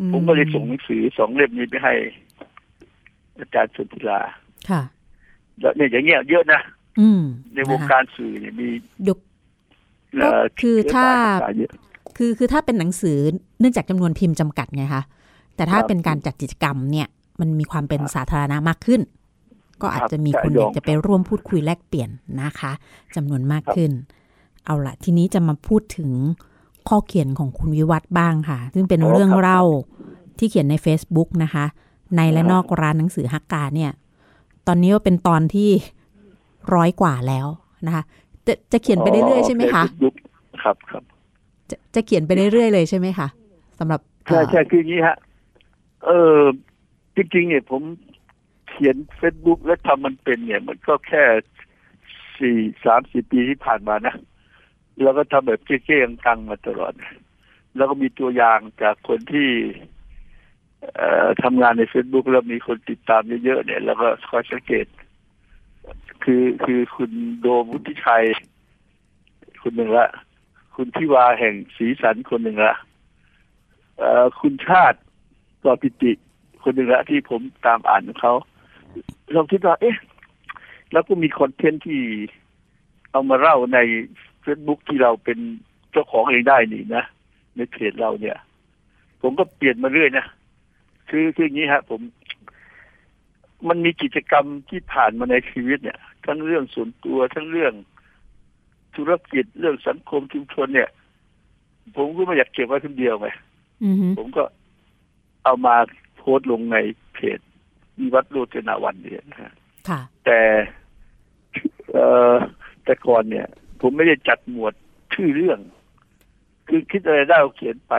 [0.00, 1.94] อืผมก็เลยส่งหนังสือสองเล่มนี้ไปให้
[3.38, 4.20] อาจารย์ชนทิรา
[4.70, 4.82] ค่ะ
[5.60, 6.60] แล้วเนี่ยอย่างเงี้ยเยอะนะ
[7.00, 7.22] อืม
[7.54, 8.68] ในวงการสื่อเนี่ยมี
[9.08, 9.18] ยุค
[10.20, 11.06] เอ่อก็คือถ้า
[12.20, 13.18] เชื้อสยต่งๆเยอะคือคือถ้าเป็นหนังสือ
[13.60, 15.02] เนื่องจากจำนวนพิมพ์จำกัดไงคะ
[15.56, 17.06] แต่ถ้าครับเป็นการจัดกิจกรรมเนี่ย
[17.40, 19.00] มันมีความเป็นครับสาธารณะมากขึ้น
[19.82, 22.10] ก็อาจจะมีครับคนใช่อยากยอมจะไปร่วมพูดคุยแลกเปลี่ยน
[22.42, 22.72] นะคะ
[23.16, 23.90] จำนวนมากครับขึ้น
[24.64, 26.10] เอาละทีนี้จะมาพูดถึง
[26.88, 29.60] ข้อเขียนของคุณวิวัฒน์บ้างค่ะ ซึ่งเป็นเรื่องเล่า
[30.38, 31.64] ที่เขียนใน Facebook นะคะ
[32.16, 33.90] ในและนอกร้านหนังสือฮักกาเนี่ย
[34.66, 35.70] ตอนนี้ก็เป็นตอนที่
[36.74, 37.46] ร้อยกว่าแล้ว
[37.86, 38.02] นะคะ
[38.46, 40.14] จะจะเขียนไปเรื่อยๆใช่ไหมคะยุค
[40.62, 41.02] ครับครับ
[41.70, 43.28] จะจะเขียนไปเรื่อยๆเลยใช่ไหมคะ
[43.78, 45.16] สำหรับใช่เอ่อใช่คืออย่างนี้ฮะ
[46.04, 46.40] เออ
[47.16, 47.82] จริงๆเนี่ยผม
[48.68, 51.24] เขียนเฟซบุ๊กและทำมันเป็นเนี่ย มันก็แค่
[52.38, 54.14] สี่สามสี่ปีที่ผ่านมานะ
[55.02, 56.92] แล้วก็ทำแบบเก๊ๆกังๆมาตลอด
[57.76, 59.48] แล้วก็มีตัวอย่างจากคนที่
[60.96, 64.86] เอ่อทำงานในเฟซบุ๊กแล้วมีคนติดตามเยอะๆเนี่ย แล้วก็คอยสังเกต
[66.24, 67.10] คือคือคุณ
[67.40, 68.24] โดมวุฒิชัย
[69.62, 70.08] คนหนึ่งละ
[70.74, 72.74] คุณทิวาแห่งสีสันคนหนึ่งละ
[74.40, 74.98] คุณชาติ
[75.62, 76.12] กอปิติ
[76.62, 78.34] คนหนึ่งละที่ผมตามอ่านของเขา
[79.32, 79.96] เราคิดว่า เอ๊ะ
[80.92, 82.00] แล้วก็มีคอนเทนต์ที่
[83.10, 83.78] เอามาเล่าใน
[84.40, 85.38] เฟซบุ๊กที่เราเป็น
[85.92, 87.04] เจ้าของเองได้นี่นะ
[87.56, 88.36] ในเพจเราเนี่ย
[89.22, 90.26] ผมก็เปลี่ยนมาเรื่อยนะ
[91.08, 92.00] คือคืออย่างนี้ฮะ ผม
[93.68, 97.72] มันมีกิจกรรมที่ผ่านมาในชีวิตเนี่ย ทั้งเรื่องส่วนตัวทั้งเรื่อง
[98.96, 100.90] ธุรกิจเรื่องสังคมชุมชนเนี่ย
[101.96, 103.28] ผมก็ไม่อยากเก็บไว้คนเดียวไง
[103.84, 104.44] อือฮึผมก็
[105.44, 105.76] เอามา
[106.16, 106.76] โพสต์ลงใน
[107.14, 107.38] เพจ
[107.98, 109.52] วิวัฒน์โรจนาวันเนี่ยนะฮะ
[109.88, 110.40] ค่ะแต่
[111.92, 112.34] เอ่อ
[112.84, 113.46] แต่ก่อนเนี่ย
[113.80, 114.74] ผมไม่ได้จัดหมวด
[115.14, 115.58] ชื่อเรื่อง
[116.68, 117.94] คือคิดอะไรได้ก็เขียนไป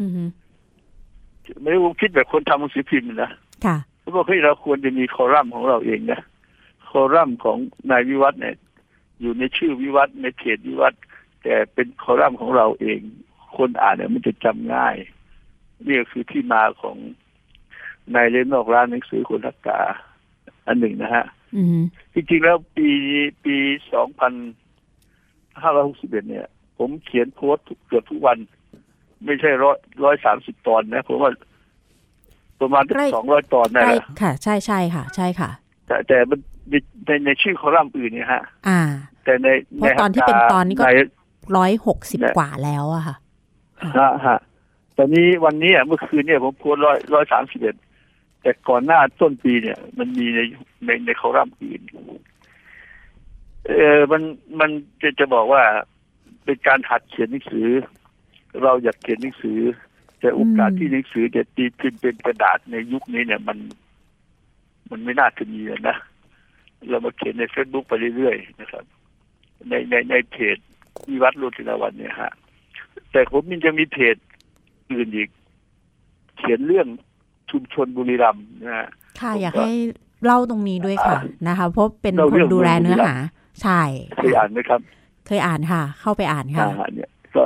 [0.00, 0.22] อือฮึ
[1.60, 3.30] ไม่ได้ผมคิดแบบคนทำหนังสือพิมพ์นะ
[3.66, 6.20] ค่ะเขาบอกเฮ้ยเราควรจะมีคอลัมน์ของเราเองนะ
[6.88, 7.58] คอลัมน์ของ
[7.90, 8.56] นายวิวัฒน์เนี่ย
[9.20, 11.02] อยู่ในชื่อวิวัฒน์ในเพจวิวัฒน์
[11.42, 13.00] แต่เป็นคอลัมน์ของเราเอง
[13.56, 14.96] คนอ่านเนี่ยมันจะจำง่าย
[15.86, 16.96] นี่ก็คือที่มาของ
[18.14, 19.80] นายเล่นนอกร้านหนังสือคนทักกา
[20.66, 21.24] อันหนึ่งนะฮะ
[21.56, 21.78] อือฮึ
[22.14, 22.88] จริงๆแล้วปี
[23.44, 23.56] ปี
[23.92, 24.32] สองพัน
[25.62, 26.46] ห้าร้อยหกสิบเอ็ดเนี่ย
[26.78, 28.38] ผมเขียนโพสต์ทุกเกือบทุกวัน
[29.24, 31.30] ไม่ใช่ร้อยร้อยสามสิบตอนนะผมว่า
[32.60, 35.50] ประมาณสองร้อยตอนได้ใช่แหละค่ะ ใช่ใช่ค่ะ ใช่ค่ะ
[35.86, 36.40] แต่แต่มัน
[36.70, 38.80] ในในชื่อคอลัมน์อื่นเนี่ยฮะ อ่า
[39.24, 39.46] แต่ใน
[39.76, 40.92] เพราะตอนที่เป็นตอนนี้ก็ใน
[41.56, 43.16] ร้อยหกสิบเนี่ยกว่าแล้วอะค่ะ
[43.98, 44.38] ฮะฮะ
[44.96, 47.76] ตอนนี้วันนี้อะเมื่อคืนเนี่ยผมโพสร้อยร้อยสามสิบเอ็ด
[48.42, 50.40] แต่ก่อนหน้าต้นปีเนี่ย มันมีใน
[50.84, 51.80] ในในคอลัมน์อื่น
[53.66, 54.22] เออมัน
[54.60, 54.70] มัน
[55.02, 55.62] จะจะบอกว่า
[56.44, 57.68] เป็นการหัดเขียนหนังสือ
[58.62, 59.60] เราอยากเขียนหนังสือ
[60.20, 63.58] แต่โอกาสอืมที่หนังสือจะตีพิมพ์เป็นกระดาษในยุคนี้เนี่ยมัน
[64.90, 65.96] มันไม่น่าจะมีอะนะ
[66.90, 68.84] เรามาเขียนในเฟซบุ๊กไปเรื่อยๆนะครับ
[69.68, 70.58] ในในในเพจ
[71.08, 72.32] วิวัฒน์โรจนวันเนี่ยฮะ
[73.12, 74.16] แต่ผมยังมีเพจ
[74.92, 75.28] อื่นอีก
[76.38, 76.86] เขียนเรื่อง
[77.50, 78.88] ชุมชนบุรีรัมย์นะฮะ
[79.20, 79.72] ค่ะผมก็อยากให้
[80.24, 83.28] เล่าตรงนี้ด้วยค่ะอ่านะคะเพราะเป็นเล่าคเรื่นองดูแลเมืองเนื้อบุรีรัหามย์
[83.62, 83.80] ใช่
[84.16, 84.80] เคยอ่านไหมครับ
[85.26, 87.44] เคยอ่านค่ะ เข้าไปอ่านค่ะอ่าเนี่ยก็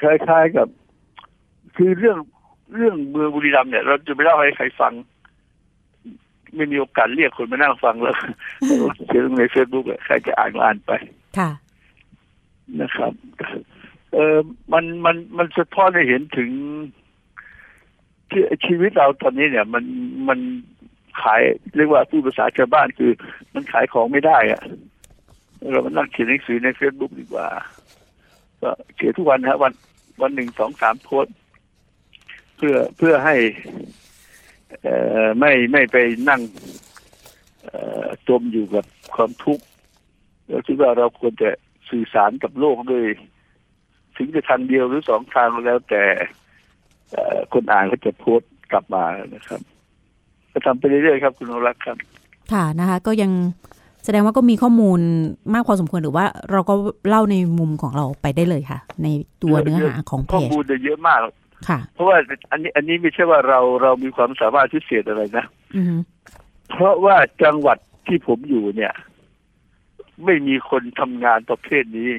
[0.00, 0.68] คล้ายๆกับ
[1.76, 2.18] คือเรื่อง
[2.76, 4.92] เรื่องเมืองบุรีรัมย์เนี่ย เราจะไม่เล่าให้ใครฟัง
[6.56, 8.16] ไม่มีโอกาสเรียกคนมานั่งฟังแล้ว
[9.06, 10.92] เขียนลงในเฟซบุ๊กใครจะอ่านก็อ่านไป
[11.38, 11.50] ค่ะ
[12.80, 13.12] นะครับ
[14.12, 14.36] เออ
[14.72, 16.50] มันมันมันสะท้อนให้เห็นถึง
[18.30, 19.84] ที่ชีวิตเราตอนนี้เนี่ย มัน
[20.28, 20.38] มัน
[21.22, 21.42] ขาย
[21.76, 23.12] เรียกว่าพูดภาษาชาวบ้านคือ
[23.54, 24.62] มันขายของไม่ได้อะ
[25.70, 27.48] เรามานั่งเขียนหนังสือในเฟซบุ๊กดีกว่า
[28.62, 29.72] ก็เขียนทุกวันฮะ วัน
[30.22, 31.34] วันหนึ่งสองสามโพสต์
[32.56, 33.36] เพื่อเพื่อให้
[34.80, 34.94] เอ่
[35.24, 35.96] อไม่ไม่ไป
[36.28, 36.40] นั่ง
[37.62, 39.64] เอ่อจมอยู่กับความทุกข์
[40.48, 41.50] เราคิดว่าเราควรจะ
[41.90, 43.04] สื่อสารกับโลกด้วย
[44.16, 46.02] ถึงจะทางเดียวหรือสองทางก็แล้วแต่
[47.12, 49.04] เอ่อคนอ่านก็จะโพสต์กลับมา
[49.34, 49.60] นะครับ
[50.52, 51.96] ก็ทำไปเรื่อยๆครับ คุณอรักษ์ครับ
[52.52, 53.32] ค่ะนะคะ ก็ยัง
[54.04, 55.00] แสดงว่าก็มีข้อมูล
[55.54, 56.74] มากพอสมควรหรือว่าเราก็
[57.08, 59.08] เล่าในมุมของเราไปได้เลยค่ะ ใน
[59.42, 61.20] ตัวเนื้อหาของเพข้อจมูลจะเยอะมาก
[61.68, 62.16] ค่ะ เพราะว่า
[62.50, 65.44] อันนี้อันนี้ไม่ใช่ว่าเราเรามีความสามารถพิเศษอะไรนะ
[65.76, 65.96] อือฮึ
[66.70, 68.92] เพราะว่าจังหวัดที่ผมอยู่เนี่ย
[70.24, 72.10] ไม่มีคนทำงานประเภทนี้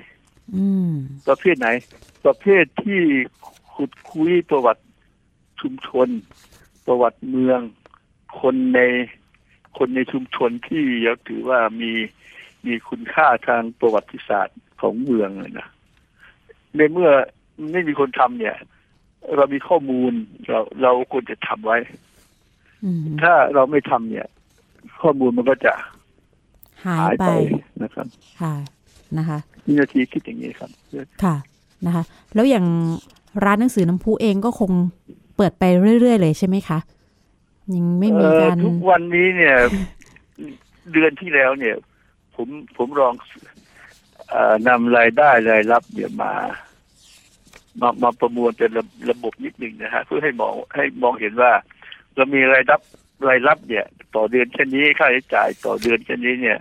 [0.55, 0.93] อืม
[1.27, 1.67] ประเภทไหน
[2.25, 3.01] ประเภทที่
[3.73, 4.83] ขุดคุยประวัติ
[5.61, 6.07] ชุมชน
[6.87, 7.59] ประวัติเมือง
[8.41, 8.79] คนใน
[9.77, 11.91] คนในชุมชนที่เราถือว่ามี
[12.65, 15.67] มีคุณค่าทางประวัติศาสตร์ของเมืองเลยนะ
[16.75, 17.09] ในเมื่อ
[17.71, 18.55] ไม่มีคนทำเนี่ย
[19.37, 20.11] เรามีข้อมูล
[20.47, 21.77] เราเราควรจะทำไว้
[22.83, 24.27] อืมถ้าเราไม่ทำเนี่ย
[25.01, 25.73] ข้อมูลมันก็จะ
[26.85, 27.31] หาหายยไปไป
[27.83, 28.07] นะครับ
[28.41, 28.53] ค่ะ
[29.17, 30.69] นะคะมีนาทีคิดอย่างนี้ครับ
[31.23, 31.35] ค่ะ
[31.85, 32.03] นะคะ
[32.33, 32.65] แล้วอย่าง
[33.45, 34.71] ร้านหนังสือน้ำพุเองก็คง
[35.37, 35.63] เปิดไป
[35.99, 36.79] เรื่อยๆเลยใช่ไหมคะ
[37.75, 39.55] ยังไม่มีเอ่อการทุกวันนี้เนี่ย
[40.91, 41.75] เดือนที่แล้วเนี่ย
[42.35, 42.47] ผม
[42.77, 43.13] ผมลอง
[44.29, 46.33] เออนำรายได้รายรับเนี่ยมา
[47.81, 51.51] มามาประมวลเป็นระระบบนิดหนึ่งนะฮะเพื่อให้มองให้มองเห็นว่า
[52.15, 52.81] เรามีรายรับ
[53.27, 56.59] รายรับเนี่ย ต่อเดือนแค่นนี้ค่าใช้จ่ายต่อเดือนแค่นนี้เนี่ย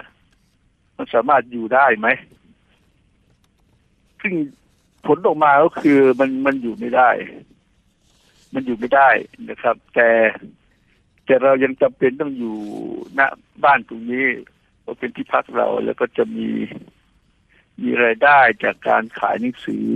[0.97, 2.09] มันสามารถอยู่ได้ไหม
[4.21, 4.35] ซึ่ง
[5.07, 7.11] ผลออกมาก็คือมันมันอยู่ไม่ได้
[8.55, 9.09] มันอยู่ไม่ได้
[9.51, 10.09] นะครับ แต่
[11.27, 12.57] แต่เรายังจำเป็นต้องอยู่
[13.19, 13.21] ณ
[13.65, 14.27] บ้านตรงนี้
[14.83, 16.49] เพราะเป็นที่พักเราแล้วก็จะมี
[17.83, 19.87] มีรายได้จากการขายหนังสือ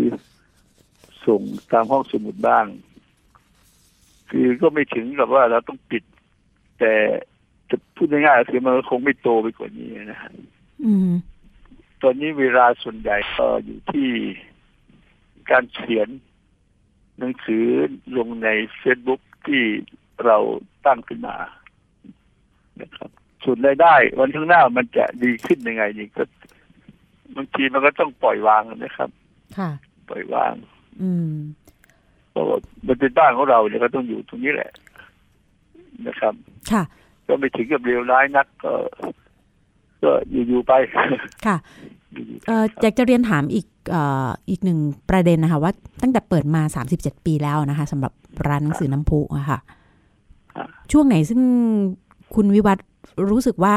[1.26, 2.66] ส่งตามห้องสมุดบ้าง
[4.30, 6.04] คือก็ไม่ถึงกับว่าเราต้องปิด
[6.78, 6.92] แต่
[7.70, 10.32] จะพูดง่ายๆก็คือมันก็คงไม่โตไปกว่านี้นะฮะ
[10.84, 11.10] อืม
[12.02, 14.08] ตอนนี้เวลาส่วนใหญ่ก็อยู่ที่
[15.50, 16.08] การเขียน
[17.18, 17.64] หนังสือ
[18.16, 18.48] ลงใน
[18.78, 19.62] เฟซบุ๊กที่
[20.24, 20.36] เรา
[20.86, 21.36] ตั้งขึ้นมา
[22.82, 23.10] นะครับ
[23.44, 26.24] ส่วนรายได้ วันข้างหน้ามันจะดีขึ้นยังไงนี่ก็
[27.36, 29.10] บางทีมันก็ต้องปล่อยวางนะครับ
[29.58, 29.70] ค่ะ
[30.08, 30.54] ปล่อยวาง
[31.02, 31.32] อืม
[32.30, 34.70] เพราะว่ามันเป็นบ้านของเราเนี่ยก็ต้องอยู่ตรงนี้แหละ
[36.06, 36.34] นะครับ
[36.72, 36.82] ค่ะ
[37.26, 38.72] ก็ไม่ถึงกับเลวร้ายนักก็
[40.02, 41.56] ก็อยู่ๆไป ค่ะ
[42.12, 44.78] อยู่ๆเอ่ออยากจะเรียนถามอีกเอ่ออีกหนึ่ง
[45.10, 45.72] ประเด็นนะคะ ว่า
[46.02, 46.62] ตั้งแต่เปิดมา
[46.94, 48.12] 37ปีแล้วนะคะสำหรับ
[48.48, 49.58] ร้านหนังสือน้ำพุอะค่ะ
[50.54, 51.40] ครับช่วงไหนซึ่ง
[52.34, 52.86] คุณวิวัฒน์
[53.30, 53.74] รู้สึกว่า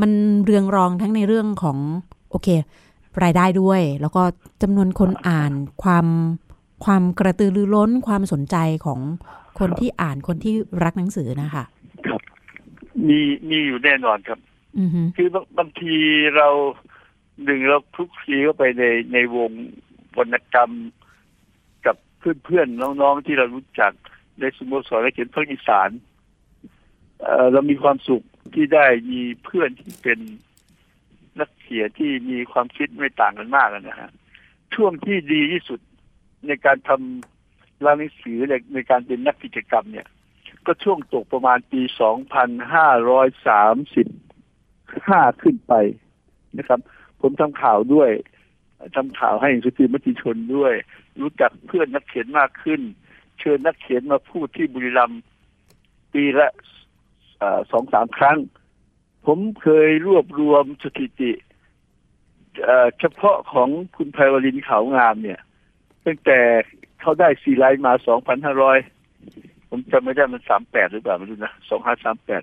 [0.00, 0.10] มัน
[0.44, 1.78] เรืองรองทั้งในเรื่องของ
[2.30, 2.48] โอเค
[3.22, 4.22] รายได้ด้วย แล้วก็
[4.62, 5.52] จำนวนคนอ่าน
[5.82, 6.06] ความ
[6.84, 8.56] ความกระตือรือร้นความสนใจ
[8.86, 9.00] ของ
[9.58, 10.54] คนที่อ่านคนที่
[10.84, 11.64] รักหนังสือนะคะ
[12.06, 12.20] ครับ
[13.08, 13.20] มี
[13.50, 14.38] มีอยู่แน่นอนครับ
[14.78, 15.96] อือฮึคือบางบางที
[16.36, 16.48] เรา
[17.44, 19.50] หนึ่งเราคลุกคลีเข้าไปในในวง
[20.18, 20.70] วรรณกรรม
[21.86, 23.92] กับเพื่อนๆน้องๆที่เรารู้จัก
[24.40, 25.90] ในสโมสรและเขียนภาคอีสาน
[27.22, 28.22] เอ่อเรามีความสุข
[28.54, 30.18] ที่ได้มีเพื่อนที่เป็น
[31.38, 34.10] นักเขียนที่มีความคิดไม่ต่างกันมากอะนะฮะ
[34.74, 35.80] ช่วงที่ดีที่สุด
[36.46, 38.38] ในการทำร้านหนังสือ
[38.74, 40.06] ในการเป็นนักกิจกรรมเนี่ย
[40.66, 44.06] ก็ช่วงตกประมาณปีสองพันห้าร้อยสามสิบ
[45.08, 45.72] ห้าขึ้นไป
[46.58, 46.80] นะครับ
[47.20, 48.10] ผมทำข่าวด้วย
[48.96, 50.74] ทำข่าวให้สุติมติชนด้วย
[51.20, 52.80] รู้จักเพื่อนนักเขียนมากขึ้น
[53.38, 55.22] เชิญนักเขียนมาพูดที่บุรีรัมย์
[56.12, 56.48] ปีละ
[57.70, 58.38] สองสามครั้ง
[59.26, 61.32] ผมเคยรวบรวมสถิติ
[62.98, 65.40] เฉพาะของคุณไพวรินเขางามเนี่ย
[66.06, 66.38] ตั้งแต่
[67.00, 68.78] เขาได้ซีไลท์มาสองพันห้าร้อย
[69.68, 72.42] ผมจำไม่ได้มันสามแปดหรือเปล่าไม่รู้นะสองห้าสามแปด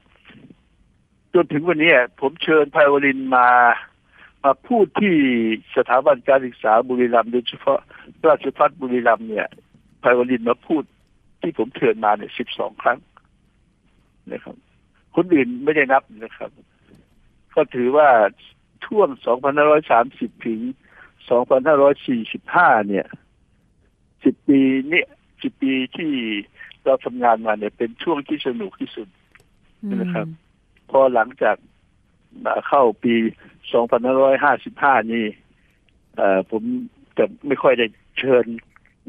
[1.34, 3.50] จนถึงวันนี้ผมเชิญไพวรินมา
[4.44, 5.16] มาพูดที่
[5.76, 7.80] สถาบันการศึกษาบุรีรัมย์โดยเฉพาะ
[8.28, 9.48] ราชพัฒบุรีรัมย์เนี่ย
[10.02, 10.84] ไพวลินมาพูด
[11.42, 12.98] ที่ผมเชิญมาเนี่ยสิบสองครั้ง
[14.32, 14.56] นะครับ
[15.16, 16.52] คนอื่นไม่ได้นับนะครับ
[17.56, 18.10] ก็ถือว่า
[18.86, 19.08] ช่วง
[19.78, 20.60] 2530 ถึง
[21.56, 23.08] 2545 เนี่ย
[24.28, 24.60] 10ปี
[24.90, 26.12] เนี่ย10ปีที่
[26.86, 29.08] เราทำงานมาเนี่ยเป็นช่วงที่สนุกที่สุด
[30.02, 30.28] นะครับ
[30.90, 31.58] พอหลังจาก
[32.68, 33.14] เข้าปี
[33.94, 35.26] 2555นี่
[36.16, 36.64] เอ่อผม
[37.18, 37.86] จะไม่ค่อยได้
[38.20, 38.46] เชิญ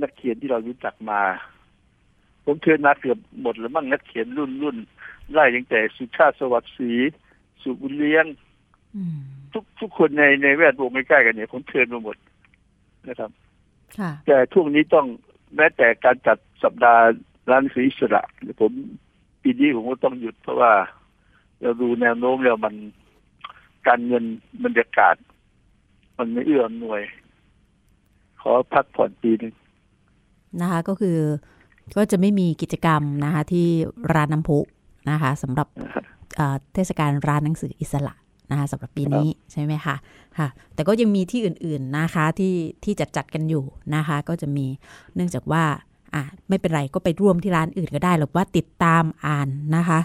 [0.00, 1.22] นักเขียนที่เรารู้จักมา
[2.44, 4.76] ผมเชิญมาเกือบหมดแล้วมั่งนักเขียนรุ่นรุ่น
[5.32, 6.92] ไล่ตั้งแต่สุชาติสวัสดิ์ศรี
[7.62, 8.24] สุบุญเลี้ยง
[8.96, 9.18] อืม
[9.52, 12.16] ทุกทุกคนในในแวดวงใกล้ๆกันเนี่ยผมเชิญมาหมด
[13.08, 13.47] นะครับค่ะ
[14.26, 15.06] แต่ช่วงนี้ต้อง
[15.56, 17.02] แม้แต่การจัดสัปดาห์
[17.50, 18.22] ร้านหนังสืออิสระ
[18.60, 18.72] ผม
[19.42, 20.72] ปีนี้ผมก็ต้องหยุดเพราะว่า
[21.60, 22.74] เราดูแนวโน้มแล้วมัน
[23.86, 24.24] การเงิน
[24.64, 25.16] บรรยากาศ
[26.18, 27.00] มันไม่เอื้ออำนวย
[28.40, 29.54] ขอพักผ่อนปีหนึ่ง
[30.60, 31.18] นะคะก็คือ
[31.96, 33.66] ก็จะไม่มีกิจกรรมนะคะที่
[34.14, 34.58] ร้านน้ำพุ
[35.10, 35.68] นะคะสำหรับ
[36.36, 38.14] เอ่อเทศกาลร้านหนังสืออิสระ
[38.50, 39.96] นะคะสำหรับปีนี้ใช่ไหมคะ
[40.38, 44.66] ค่ะ แต่ก็ยังมีที่อื่นๆนะคะที่ที่จัดจัดกันอยู่นะคะ ก็จะมี
[45.14, 45.64] เนื่องจากว่า
[46.14, 50.00] อะไม่เป็นไรก็ไปร่วมที่ร้านอื่นก็ได้หรือว่าติดตามอ่านนะคะ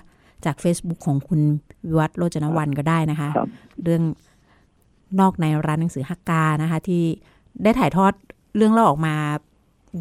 [0.46, 1.42] จาก Facebook ของคุณ
[1.86, 3.48] วิวัฒน์โรจนวันก็ได้นะคะครับ
[3.84, 4.04] เรื่อง
[5.20, 7.04] นอกในร้านหนังสือฮักกานะคะ ที่
[7.64, 8.14] ได้ถ่ายทอด
[8.56, 9.16] เรื่องเล่าออกมา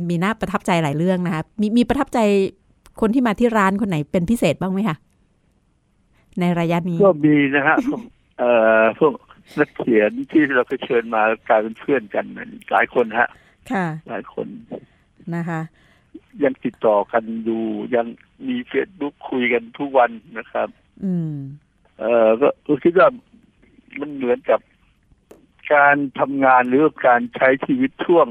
[0.08, 2.18] มีน่าประทับใจหลายเรื่องนะคะมีมีประทับใจ
[3.00, 4.96] คนที่มาที่ร้านคนไหนเป็นพิเศษบ้างไหมคะ
[6.40, 8.00] ในระยะนี้ก็มีนะฮะพวก
[8.38, 8.50] เอ่
[8.82, 9.14] อพวก
[9.58, 12.24] นักเขียนที่เราเคยเชิญมากลายเป็นเพื่อนกัน
[12.72, 13.28] หลายคนฮะ
[13.72, 14.46] ค่ะ หลายคน
[15.34, 15.60] นะคะ
[16.44, 17.62] ยังติดต่อกันอยู่
[17.94, 18.06] ยัง
[18.48, 20.68] มีเฟซบุ๊กคุยกันทุกวันนะครับ
[21.04, 21.34] อืม
[21.98, 23.08] เอ่อก็ก็คิดว่า
[24.00, 24.60] มันเหมือนกับ
[25.74, 28.28] การทำงานหรือว่าการใช้ชีวิตช่วง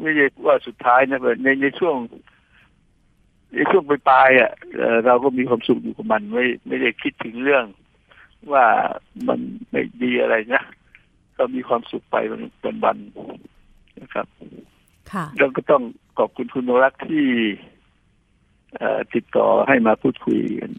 [0.00, 1.96] ไม่ใช่ว่าสุดท้ายนะแบบในในช่วง
[3.54, 7.64] ในช่วงปลายๆอะเอ่อเราก็มีความสุขอยู่กับมัน ไม่ไม่ได้คิดถึงเรื่อง
[8.52, 8.66] ว่า
[9.28, 9.40] มัน
[9.70, 10.62] ไม่ดีอะไรนะ
[11.36, 14.26] ก็มีความสุขไปวันวันวันๆนะครับ
[15.12, 15.82] ค่ะแล้วก็ต้อง
[16.18, 17.26] ขอบคุณคุณนรักษ์ที่
[18.76, 20.70] เอ่อติดต่อให้มาพูดคุยกัน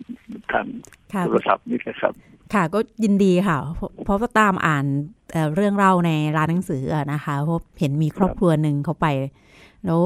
[0.51, 0.65] ทาง
[1.13, 2.13] ค่ะโทรศัพท์นี่นะครับ
[2.53, 4.85] ค่ะก็ยินดีค่ะ เพราะเพราะว่าตามอ่าน
[5.31, 9.07] เอ่อเรื่องเล่าในร้านหนังสืออะนะคะเพราะเห็นมีครอบครัวหนึ่งเขาไป
[9.85, 10.01] แล้ว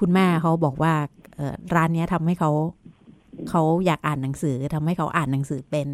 [0.00, 0.94] คุณแม่เขาบอกว่า
[1.36, 2.50] เอ่อร้านเนี้ยทำให้เขา
[3.50, 5.88] เขาอยากอ่านหนังสือทำให้เขาอ่านหนังสือเป็น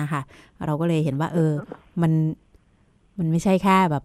[0.00, 0.20] นะคะ
[0.64, 1.52] เราก็เลยเห็นว่า เออ
[2.02, 2.12] มัน
[3.18, 4.04] มันไม่ใช่แค่แบบ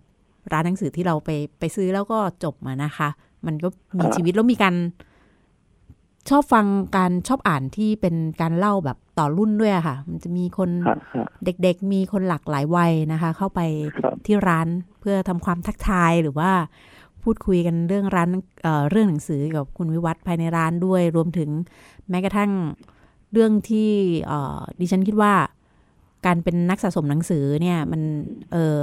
[0.51, 1.29] ร้านหนังสือที่เราไป
[1.59, 3.09] ไปซื้อแล้วก็จบมานะคะ
[3.45, 3.67] มันก็
[3.97, 4.75] มีครับชีวิตแล้วมีการ
[6.29, 6.65] ชอบฟัง
[6.97, 13.61] การชอบอ่านที่เป็นการเล่าแบบต่อรุ่นด้วยอะค่ะ มันจะมีคนฮะฮะเด็กๆ มีคนหลากหลายวัยนะคะ เข้าไป
[13.97, 14.67] ครับที่ร้าน
[14.99, 16.51] เพื่อทำความทักทายหรือว่า
[17.23, 18.29] พูดคุยกันเรื่องร้าน
[18.63, 21.49] เอ่อเรื่องหนังสือกับคุณวิวัฒน์ภายในร้านด้วย รวมถึง
[22.09, 22.51] แม้กระทั่ง
[23.33, 23.89] เรื่องที่
[24.27, 25.33] เอ่อดิฉันคิดว่า
[26.25, 28.01] การเป็นนักสะสมหนังสือเนี่ยมัน
[28.51, 28.79] เออ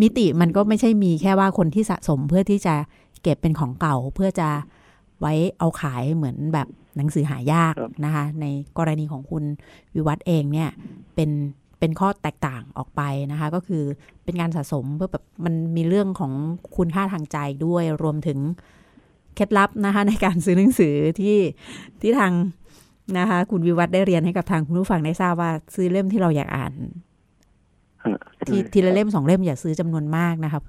[0.00, 2.74] มิติมันก็ไม่ใช่มีแค่ว่าคนที่สะสมเพื่อที่จะ
[3.22, 4.48] เก็บเป็นของเก่าเพื่อจะ
[5.20, 8.46] ไว้เอาขายเหมือนแบบหนังสือหายากครับนะคะ ใน
[8.78, 9.44] กรณีของคุณ
[9.94, 10.70] วิวัฒน์เองเนี่ย
[11.14, 11.30] เป็น
[11.78, 13.82] เป็นข้อแตกต่างออกไปนะคะ ก็คือ
[14.24, 16.32] เป็นการสะสมเพื่อแบบมันมีเรื่องของ
[16.76, 18.38] คุณค่าทางใจด้วยรวมถึง
[19.34, 21.38] เคล็ดลับนะคะ ในการซื้อหนังสือที่
[22.00, 22.32] ที่ทาง
[23.18, 26.72] นะคะ คุณวิวัฒน์ได้เรียนให้กับทางคุณผู้ฟังได้ทราบว่า ซื้อเล่มที่เราอยากอ่าน
[28.04, 30.62] ฮะทีทีละเล่มสองเล่มอย่าซื้อจำนวนมากนะครับ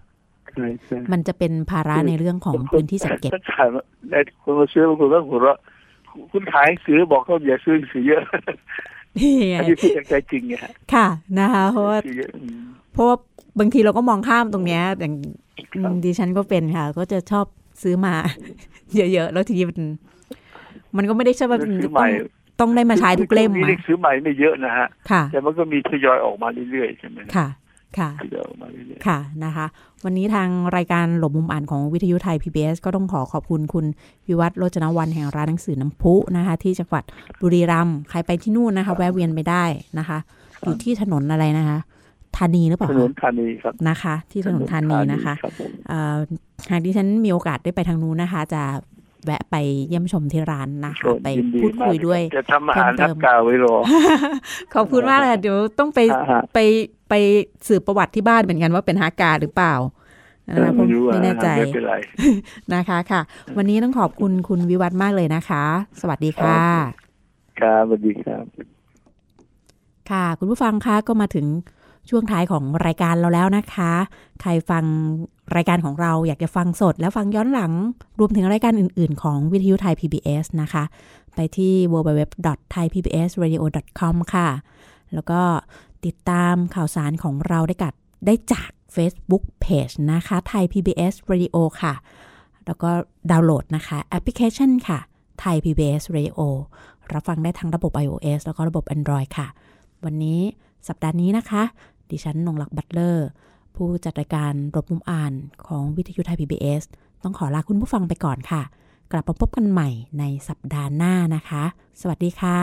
[0.53, 3.67] ใช่ใช่มันจะเป็นภาระในเรื่องของพื้นที่จัดเก็บถ้าขาย
[4.09, 5.57] ในคนมาซื้อบางคนก็หัวเราะ
[6.31, 8.21] คุณขายหนังสือบอกเขาอย่าซื้อหนังสือเยอะ
[9.17, 11.07] นี่ไงอันนี้พูดจากใจจริงไงฮะค่ะ
[11.39, 12.61] นะคะเพราะว่าซื้อเยอะอืม
[12.93, 13.15] เพราะว่า
[13.59, 15.13] บางทีเราก็มองข้ามตรงเนี้ยอย่าง
[15.73, 17.45] ครับดิฉันก็เป็นค่ะ ก็จะชอบ
[17.83, 18.15] ซื้อมา
[18.95, 19.79] เยอะๆแล้วทีนี้มัน
[20.97, 22.11] มันก็ไม่ได้ใช่ว่ามันซื้จะอใหต้อม่ง
[22.59, 27.47] ต้องได้มาใช้ทุกเล่มมีมาหนังสือใหม่ไม่เยอะนะฮะค่ะแต่มันก็มีทยอยออกมาเรื่อยๆใช่ไหมค่ะ
[27.97, 29.65] ค่ะทยอยออกมาเรื่อยค่ะนะคะ
[30.03, 33.85] วันนี้ทางรายการหลบมุมอ่านของวิทยุไทย PBS ก็ต้องขอขอบคุณคุณ
[34.27, 37.03] วิวัฒน์โรจนวันแห่งร้านหนังสือน้ำพุนะคะ ที่จังหวัด
[37.41, 39.63] บุรีรัมย์ใครไปที่นู่นนะคะ แวะเวียนไปได้
[39.99, 40.17] นะคะ
[40.61, 41.77] อยู่ที่ถนนอะไรนะคะ
[42.37, 46.17] ธานีหรือเปๆล่าถคะนนธานีครับนะคะ ที่ถนนธานีนะคะรับผมเอ่อ
[46.71, 48.63] หากดิฉันมีโอกาสได้ไปทางนู้นนะคะ จะ
[49.25, 49.55] แวะไป
[49.87, 53.77] เยี่ยมชมที่ร้านนะคะไปยินพูดคุยด้วยมากจะทำอาหารเพิ่มเติทักมกาวไว้รอ
[54.73, 56.59] ขอบคุณมากเลยค่ะเดี๋ยวต้องไปฮะฮะไป
[57.09, 57.13] ไป
[57.67, 59.75] สืบประวัติที่บ้านเหมือนกันว่าเป็นฮากาหรือเปล่า
[60.49, 61.95] นะคะเพไม่ราะรู้อะไม่แน่ใจไม่เป็นไร
[62.75, 63.21] นะคะค่ะ
[63.57, 65.63] วันนี้ต้องขอบคุณคุณวิวัฒน์มากเลยนะคะ
[66.01, 66.59] สวัสดีค่ะ
[67.59, 68.45] ครับสวัสดีครับ
[70.11, 71.45] ค่ะ คุณผู้ฟังคะก็มาถึง
[72.09, 73.91] ช่วงท้ายของรายการเราแล้วนะคะ
[74.41, 74.83] ใครฟัง
[75.55, 77.71] รายการของเราอยากจะฟังสดแล้วฟังย้อนหลัง
[78.19, 80.83] รวมถึงรายการอื่น ๆ ของวิทยุไทย PBS นะคะ
[81.35, 84.49] ไปที่ www.thaipbsradio.com ค่ะ
[85.13, 85.41] แล้วก็
[86.05, 87.93] ติดตามข่าวสารของเราได้กัด
[88.25, 91.93] ได้จาก Facebook Page นะคะไทย PBS Radio ค่ะ
[92.65, 92.89] แล้วก็
[93.31, 94.99] ดาวน์โหลดนะคะ แอปพลิเคชันค่ะ
[95.39, 96.39] ไทย PBS Radio
[97.13, 99.47] รับฟังได้ทั้งระบบ iOS แล้วก็ระบบ Android ค่ะ
[100.05, 100.39] วันนี้
[100.87, 101.63] สัปดาห์นี้นะคะ
[102.09, 103.27] ดิฉันนงลักษ์บัตเลอร์
[103.75, 105.33] ผู้จัดรายการหลบมุมอ่าน
[105.65, 106.83] ของวิทยุไทย PBS
[107.23, 108.61] ต้องขอลาคุณผู้ฟังไปก่อนค่ะ
[109.11, 111.63] กลับมาพบกันใหม่ในสัปดาห์หน้านะคะ
[112.01, 112.59] สวัสดีค่ะ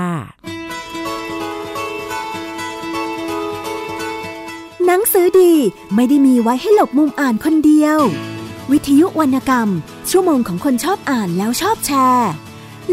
[4.87, 5.53] หนังสือดี
[5.95, 7.99] ไม่ได้มีไว้ให้หลบมุมอ่านคนเดียว
[8.71, 9.69] วิทยุวรรณกรรม
[10.11, 12.31] ชั่วโมงของคนชอบอ่านแล้วชอบแชร์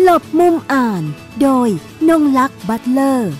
[0.01, 1.03] หลบมุมอ่าน
[1.41, 1.69] โดย
[2.09, 3.31] นงลักษ์บัตเลอร์